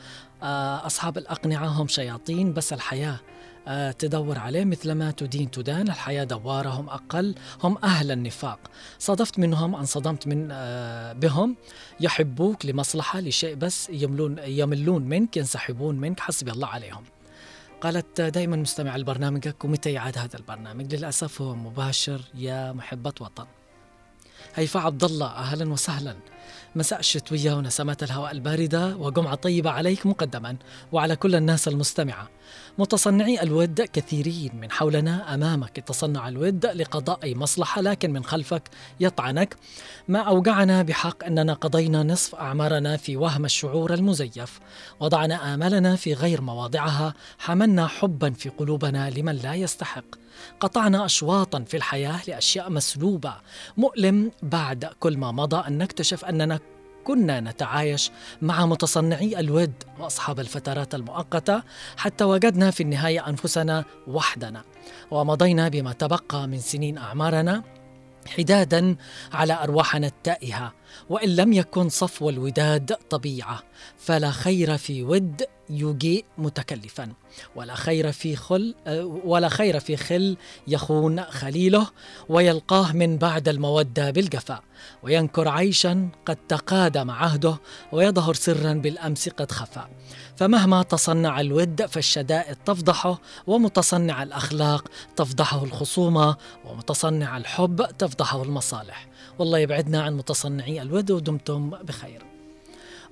[0.87, 3.21] أصحاب الأقنعة هم شياطين بس الحياة
[3.69, 5.89] آه، تدور عليه مثلما تدين تدان.
[5.89, 8.59] الحياة دوارة هم أقل هم أهل النفاق.
[8.99, 11.57] صادفت منهم أن صدمت من آه، بهم.
[12.01, 16.21] يحبوك لمصلحة لشيء بس يملون يملون منك ينسحبون منك.
[16.21, 17.05] حسبي الله عليهم.
[17.81, 23.47] قالت دائما مستمع لبرنامجك ومتى يعاد هذا البرنامج؟ للأسف هو مباشر يا محبة وطن.
[24.55, 26.17] هيفاء عبد الله أهلا وسهلا.
[26.77, 30.57] مساء الشتوية ونسمات الهواء الباردة وجمعة طيبة عليك مقدما
[30.93, 32.29] وعلى كل الناس المستمعة.
[32.79, 35.79] متصنعي الود كثيرين من حولنا أمامك.
[35.79, 38.63] يتصنع الود لقضاء أي مصلحة لكن من خلفك
[39.01, 39.57] يطعنك.
[40.09, 44.61] ما أوجعنا بحق أننا قضينا نصف أعمارنا في وهم الشعور المزيف.
[45.01, 47.15] وضعنا آمالنا في غير مواضعها.
[47.39, 50.05] حملنا حبا في قلوبنا لمن لا يستحق.
[50.61, 53.35] قطعنا اشواطا في الحياة لأشياء مسلوبة.
[53.77, 56.61] مؤلم بعد كل ما مضى أن نكتشف أننا
[57.05, 58.11] كنا نتعايش
[58.43, 61.63] مع متصنعي الود وأصحاب الفترات المؤقتة
[61.97, 64.63] حتى وجدنا في النهاية أنفسنا وحدنا
[65.11, 67.63] ومضينا بما تبقى من سنين أعمارنا.
[68.27, 68.97] حدادا
[69.33, 70.72] على أرواحنا التائهة
[71.09, 73.62] وإن لم يكن صفو الوداد طبيعة
[73.99, 77.12] فلا خير في ود يجيء متكلفا
[77.57, 78.75] ولا خير في خل
[79.25, 80.37] ولا خير في خل
[80.68, 81.87] يخون خليله
[82.29, 84.62] ويلقاه من بعد المودة بالجفاء
[85.03, 87.57] وينكر عيشا قد تقادم عهده
[87.93, 89.85] ويظهر سرا بالأمس قد خفى.
[90.37, 99.09] فمهما تصنع الود فالشدائد تفضحه ومتصنع الأخلاق تفضحه الخصومة ومتصنع الحب تفضحه المصالح.
[99.39, 102.22] والله يبعدنا عن متصنعي الود ودمتم بخير.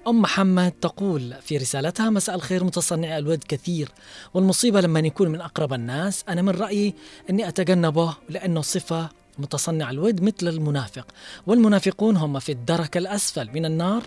[0.06, 3.88] أم محمد تقول في رسالتها مساء الخير متصنعي الود كثير
[4.34, 6.24] والمصيبة لما يكون من أقرب الناس.
[6.28, 6.94] أنا من رأيي
[7.30, 9.08] أني أتجنبه لأنه صفة
[9.38, 11.06] متصنع الود مثل المنافق
[11.46, 14.02] والمنافقون هم في الدرك الأسفل من النار.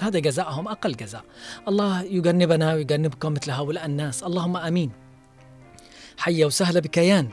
[0.00, 1.24] هذا جزاءهم أقل جزاء.
[1.68, 4.22] الله يجنبنا ويجنبكم مثل هؤلاء الناس.
[4.22, 4.90] اللهم آمين.
[6.16, 7.28] حيا وسهلا بكيان.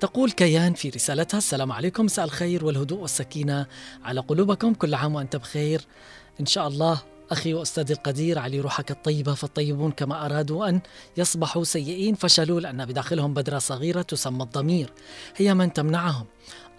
[0.00, 2.04] تقول كيان في رسالتها السلام عليكم.
[2.04, 3.66] مساء الخير والهدوء والسكينة
[4.04, 5.86] على قلوبكم كل عام وأنت بخير.
[6.40, 10.80] إن شاء الله أخي وأستاذي القدير علي روحك الطيبة فالطيبون كما أرادوا أن
[11.16, 14.92] يصبحوا سيئين فشلوا لأن بداخلهم بذرة صغيرة تسمى الضمير.
[15.36, 16.26] هي من تمنعهم.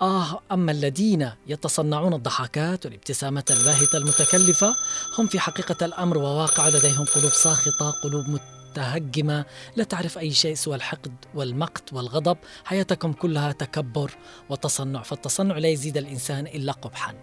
[0.01, 4.75] آه أما الذين يتصنعون الضحكات والابتسامة الباهتة المتكلفة
[5.19, 10.75] هم في حقيقة الأمر وواقع لديهم قلوب ساخطة قلوب متهجمة لا تعرف أي شيء سوى
[10.75, 14.11] الحقد والمقت والغضب حياتكم كلها تكبر
[14.49, 17.13] وتصنع فالتصنع لا يزيد الإنسان إلا قبحا.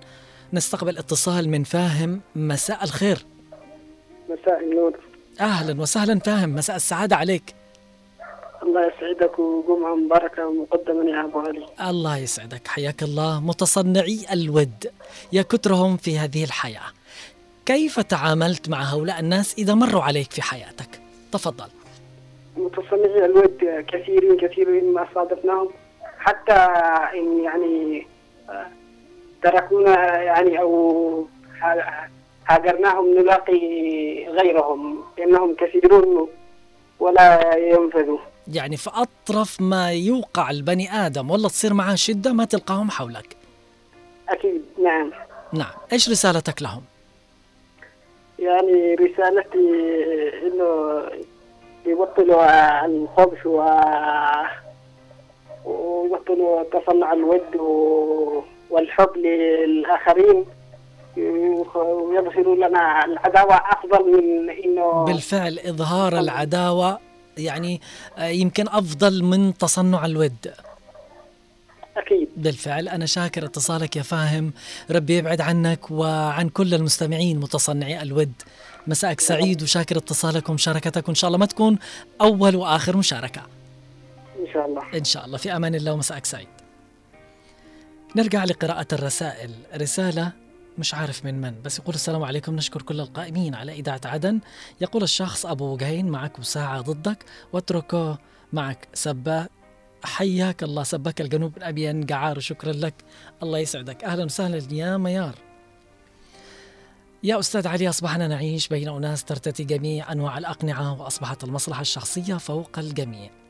[0.52, 3.26] نستقبل اتصال من فاهم مساء الخير.
[4.30, 5.00] مساء النور.
[5.40, 7.54] أهلا وسهلا فاهم مساء السعادة عليك.
[8.62, 11.66] الله يسعدك وجمعة مباركة مقدما يا أبو علي.
[11.90, 13.40] الله يسعدك حياك الله.
[13.40, 14.90] متصنعي الود
[15.32, 16.82] يا كثرهم في هذه الحياة.
[17.66, 21.00] كيف تعاملت مع هؤلاء الناس إذا مروا عليك في حياتك؟
[21.32, 21.68] تفضل.
[22.56, 25.68] متصنعي الود كثيرين كثيرين ما صادفناهم.
[26.18, 26.52] حتى
[27.18, 28.06] إن يعني
[28.50, 28.66] آه،
[29.42, 31.26] تركونا يعني أو
[31.62, 32.08] ها-
[32.48, 33.58] هاجرناهم نلاقي
[34.28, 36.28] غيرهم لأنهم كثيرون
[37.00, 38.18] ولا ينفذوا.
[38.48, 41.30] يعني في أطرف ما يوقع البني آدم.
[41.30, 43.36] والله تصير معاه شدة ما تلقاهم حولك.
[44.28, 45.10] أكيد نعم.
[45.52, 45.72] نعم.
[45.92, 46.82] إيش رسالتك لهم؟
[48.38, 49.68] يعني رسالتي
[50.46, 51.02] إنه
[51.86, 53.66] يبطلوا الخبث و
[55.64, 58.42] ويبطلوا تصنع الود و...
[58.70, 60.44] والحب للآخرين.
[61.16, 66.98] ويظهروا لنا العداوة أفضل من إنه بالفعل إظهار العداوة
[67.38, 67.80] يعني
[68.18, 70.52] آه، يمكن أفضل من تصنع الود.
[71.96, 72.28] أكيد.
[72.36, 74.52] بالفعل أنا شاكر اتصالك يا فاهم.
[74.90, 78.32] ربي يبعد عنك وعن كل المستمعين متصنعي الود.
[78.86, 81.78] مساءك سعيد وشاكر اتصالك ومشاركتك وإن شاء الله ما تكون
[82.20, 83.42] أول وآخر مشاركة.
[84.40, 84.82] إن شاء الله.
[84.94, 85.38] إن شاء الله.
[85.38, 86.48] في أمان الله ومساءك سعيد.
[88.16, 89.50] نرجع لقراءة الرسائل.
[89.76, 90.32] رسالة
[90.78, 92.56] مش عارف من من بس يقول السلام عليكم.
[92.56, 94.40] نشكر كل القائمين على إذاعة عدن.
[94.80, 97.24] يقول الشخص أبو وجهين معك وساعة ضدك.
[97.52, 98.18] واتركه
[98.52, 99.48] معك سبا
[100.04, 102.94] حياك الله سباك الجنوب من قعار شكرا لك.
[103.42, 104.04] الله يسعدك.
[104.04, 105.34] أهلا وسهلا يا ميار.
[107.22, 112.78] يا أستاذ علي أصبحنا نعيش بين أناس ترتدي جميع أنواع الأقنعة وأصبحت المصلحة الشخصية فوق
[112.78, 113.41] الجميع.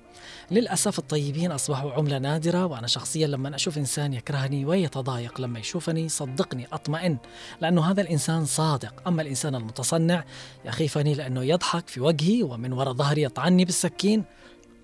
[0.50, 6.66] للأسف الطيبين أصبحوا عملة نادرة وأنا شخصيا لما أشوف إنسان يكرهني ويتضايق لما يشوفني صدقني
[6.72, 7.16] أطمئن
[7.60, 8.94] لأنه هذا الإنسان صادق.
[9.06, 10.24] أما الإنسان المتصنع
[10.64, 14.24] يخيفني لأنه يضحك في وجهي ومن وراء ظهري يطعني بالسكين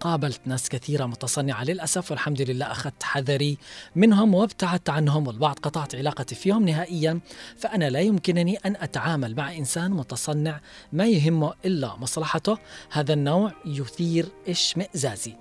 [0.00, 1.64] قابلت ناس كثيرة متصنعة.
[1.64, 3.58] للأسف والحمد لله أخذت حذري
[3.96, 7.20] منهم وابتعدت عنهم والبعض قطعت علاقتي فيهم نهائيا.
[7.56, 10.60] فأنا لا يمكنني أن أتعامل مع إنسان متصنع
[10.92, 12.58] ما يهمه إلا مصلحته.
[12.90, 15.32] هذا النوع يثير اشمئزازي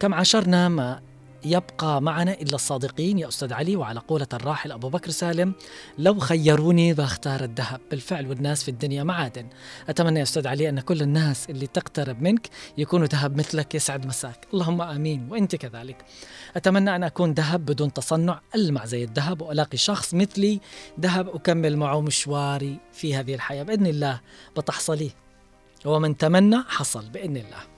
[0.00, 1.00] كم عاشرنا ما
[1.44, 5.54] يبقى معنا إلا الصادقين يا أستاذ علي وعلى قولة الراحل أبو بكر سالم.
[5.98, 7.80] لو خيروني بختار الذهب.
[7.90, 9.48] بالفعل والناس في الدنيا معادن.
[9.88, 14.46] أتمنى يا أستاذ علي أن كل الناس اللي تقترب منك يكونوا ذهب مثلك يسعد مساك.
[14.54, 15.28] اللهم آمين.
[15.30, 16.04] وأنت كذلك.
[16.56, 18.40] أتمنى أن أكون ذهب بدون تصنع.
[18.54, 20.60] ألمع زي الذهب وألاقي شخص مثلي.
[21.00, 24.20] ذهب أكمل معه مشواري في هذه الحياة بإذن الله.
[24.56, 25.10] بتحصليه.
[25.84, 27.73] ومن تمنى حصل بإذن الله.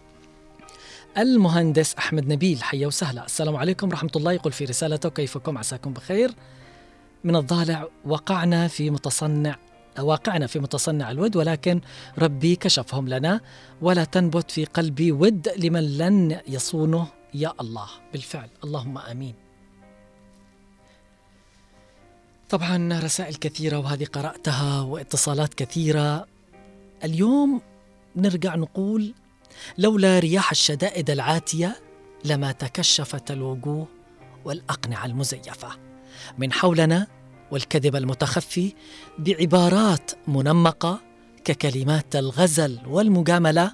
[1.18, 3.24] المهندس أحمد نبيل حيا وسهلا.
[3.24, 4.32] السلام عليكم ورحمة الله.
[4.32, 6.30] يقول في رسالته كيفكم؟ عساكم بخير.
[7.24, 9.56] من الضالع وقعنا في متصنع
[9.98, 11.80] واقعنا في متصنع الود ولكن
[12.18, 13.40] ربي كشفهم لنا.
[13.82, 17.06] ولا تنبت في قلبي ود لمن لن يصونه.
[17.34, 17.88] يا الله.
[18.12, 18.48] بالفعل.
[18.64, 19.34] اللهم آمين.
[22.48, 26.26] طبعا رسائل كثيرة وهذه قرأتها واتصالات كثيرة.
[27.04, 27.60] اليوم
[28.16, 29.14] نرجع نقول
[29.78, 31.76] لولا رياح الشدائد العاتية
[32.24, 33.88] لما تكشفت الوجوه
[34.44, 35.68] والأقنعة المزيفة.
[36.38, 37.06] من حولنا
[37.50, 38.72] والكذب المتخفي
[39.18, 41.00] بعبارات منمقة
[41.44, 43.72] ككلمات الغزل والمجاملة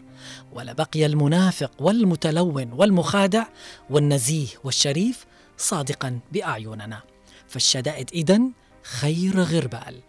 [0.53, 3.47] ولبقي المنافق والمتلون والمخادع
[3.91, 5.27] والنزيه والشريف
[5.57, 7.01] صادقا بأعيننا.
[7.49, 8.53] فالشدائد إذن
[8.83, 10.01] خير غربال.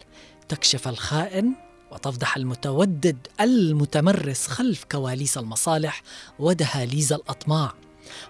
[0.49, 1.53] تكشف الخائن
[1.93, 6.01] وتفضح المتودد المتمرس خلف كواليس المصالح
[6.39, 7.73] ودهاليز الأطماع.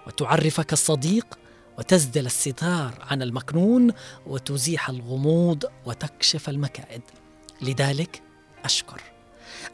[0.06, 1.38] وتعرفك الصديق
[1.78, 3.92] وتسدل الستار عن المكنون
[4.26, 7.02] وتزيح الغموض وتكشف المكائد.
[7.62, 8.22] لذلك
[8.64, 9.00] أشكر.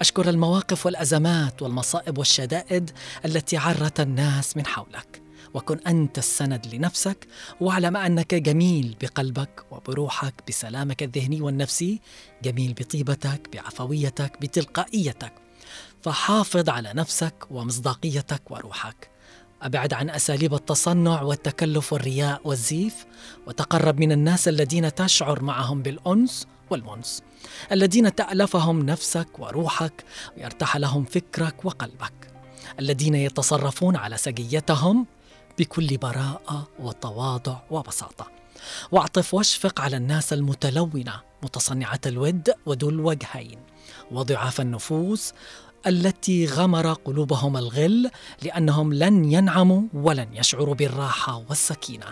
[0.00, 2.90] أشكر المواقف والأزمات والمصائب والشدائد
[3.24, 5.19] التي عرت الناس من حولك.
[5.54, 7.26] وكن أنت السند لنفسك
[7.60, 12.00] واعلم أنك جميل بقلبك وبروحك بسلامك الذهني والنفسي
[12.42, 15.32] جميل بطيبتك بعفويتك بتلقائيتك.
[16.02, 19.10] فحافظ على نفسك ومصداقيتك وروحك.
[19.62, 23.06] أبعد عن أساليب التصنع والتكلف والرياء والزيف
[23.46, 27.22] وتقرب من الناس الذين تشعر معهم بالأنس والمنس.
[27.72, 30.04] الذين تألفهم نفسك وروحك
[30.36, 32.12] ويرتاح لهم فكرك وقلبك.
[32.80, 35.06] الذين يتصرفون على سجيتهم
[35.60, 38.30] بكل براءة وتواضع وبساطة.
[38.92, 43.58] واعطف واشفق على الناس المتلونة متصنعة الود وذو الوجهين.
[44.10, 45.32] وضعاف النفوس
[45.86, 48.10] التي غمر قلوبهم الغل
[48.42, 52.06] لأنهم لن ينعموا ولن يشعروا بالراحة والسكينة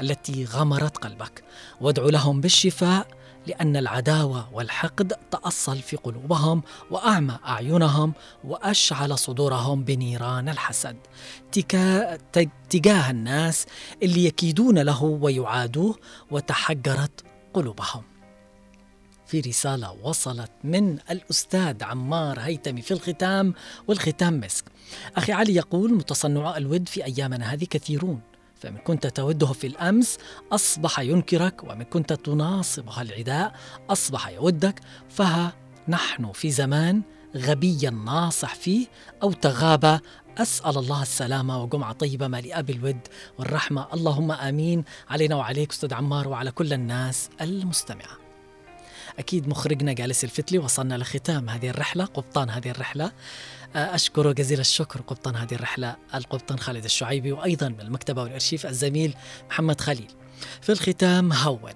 [0.00, 1.44] التي غمرت قلبك.
[1.80, 3.06] وادعو لهم بالشفاء
[3.48, 8.12] لأن العداوة والحقد تأصل في قلوبهم وأعمى أعينهم
[8.44, 10.96] وأشعل صدورهم بنيران الحسد.
[11.52, 12.16] تكا
[12.70, 13.66] تجاه الناس
[14.02, 15.96] اللي يكيدون له ويعادوه
[16.30, 17.24] وتحجرت
[17.54, 18.02] قلوبهم.
[19.26, 23.54] في رسالة وصلت من الأستاذ عمار هيتمي في الختام
[23.86, 24.64] والختام مسك.
[25.16, 28.20] أخي علي يقول متصنعاء الود في أيامنا هذه كثيرون.
[28.58, 30.18] فمن كنت توده في الأمس
[30.52, 33.52] أصبح ينكرك ومن كنت تناصبها العداء
[33.90, 34.80] أصبح يودك.
[35.08, 35.52] فها
[35.88, 37.02] نحن في زمان
[37.36, 38.86] غبيا ناصح فيه
[39.22, 40.00] أو تغاب
[40.38, 43.00] أسأل الله السلامة وجمعة طيبة مليئة بالود
[43.38, 43.86] والرحمة.
[43.94, 44.84] اللهم آمين.
[45.10, 48.27] علينا وعليك أستاذ عمار وعلى كل الناس المستمعة.
[49.18, 53.12] أكيد مخرجنا جالس الفتلي وصلنا لختام هذه الرحلة قبطان هذه الرحلة.
[53.74, 59.14] أشكر جزيل الشكر قبطان هذه الرحلة القبطان خالد الشعيبي وأيضا من المكتبة والأرشيف الزميل
[59.50, 60.10] محمد خليل.
[60.60, 61.72] في الختام هون.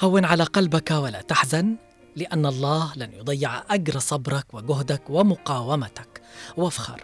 [0.00, 1.76] هون على قلبك ولا تحزن
[2.16, 6.20] لأن الله لن يضيع أجر صبرك وجهدك ومقاومتك.
[6.56, 7.02] وافخر.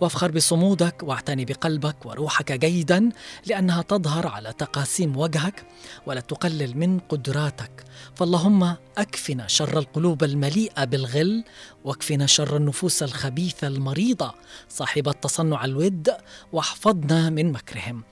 [0.00, 3.10] وافخر بصمودك واعتني بقلبك وروحك جيدا
[3.46, 5.64] لأنها تظهر على تقاسيم وجهك
[6.06, 7.84] ولا تقلل من قدراتك.
[8.16, 11.44] فاللهم أكفنا شر القلوب المليئة بالغل
[11.84, 14.34] واكفنا شر النفوس الخبيثة المريضة
[14.68, 16.10] صاحبه تصنع الود
[16.52, 18.02] واحفظنا من مكرهم.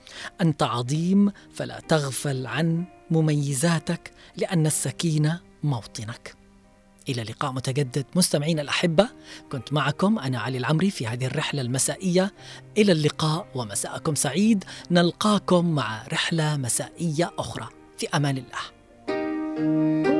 [0.41, 6.35] أنت عظيم فلا تغفل عن مميزاتك لأن السكينة موطنك.
[7.09, 9.09] إلى لقاء متجدد مستمعين الأحبة
[9.51, 12.33] كنت معكم أنا علي العمري في هذه الرحلة المسائية.
[12.77, 14.63] إلى اللقاء ومساءكم سعيد.
[14.91, 17.69] نلقاكم مع رحلة مسائية أخرى.
[17.97, 18.74] في أمان الله.
[19.55, 20.14] Thank you.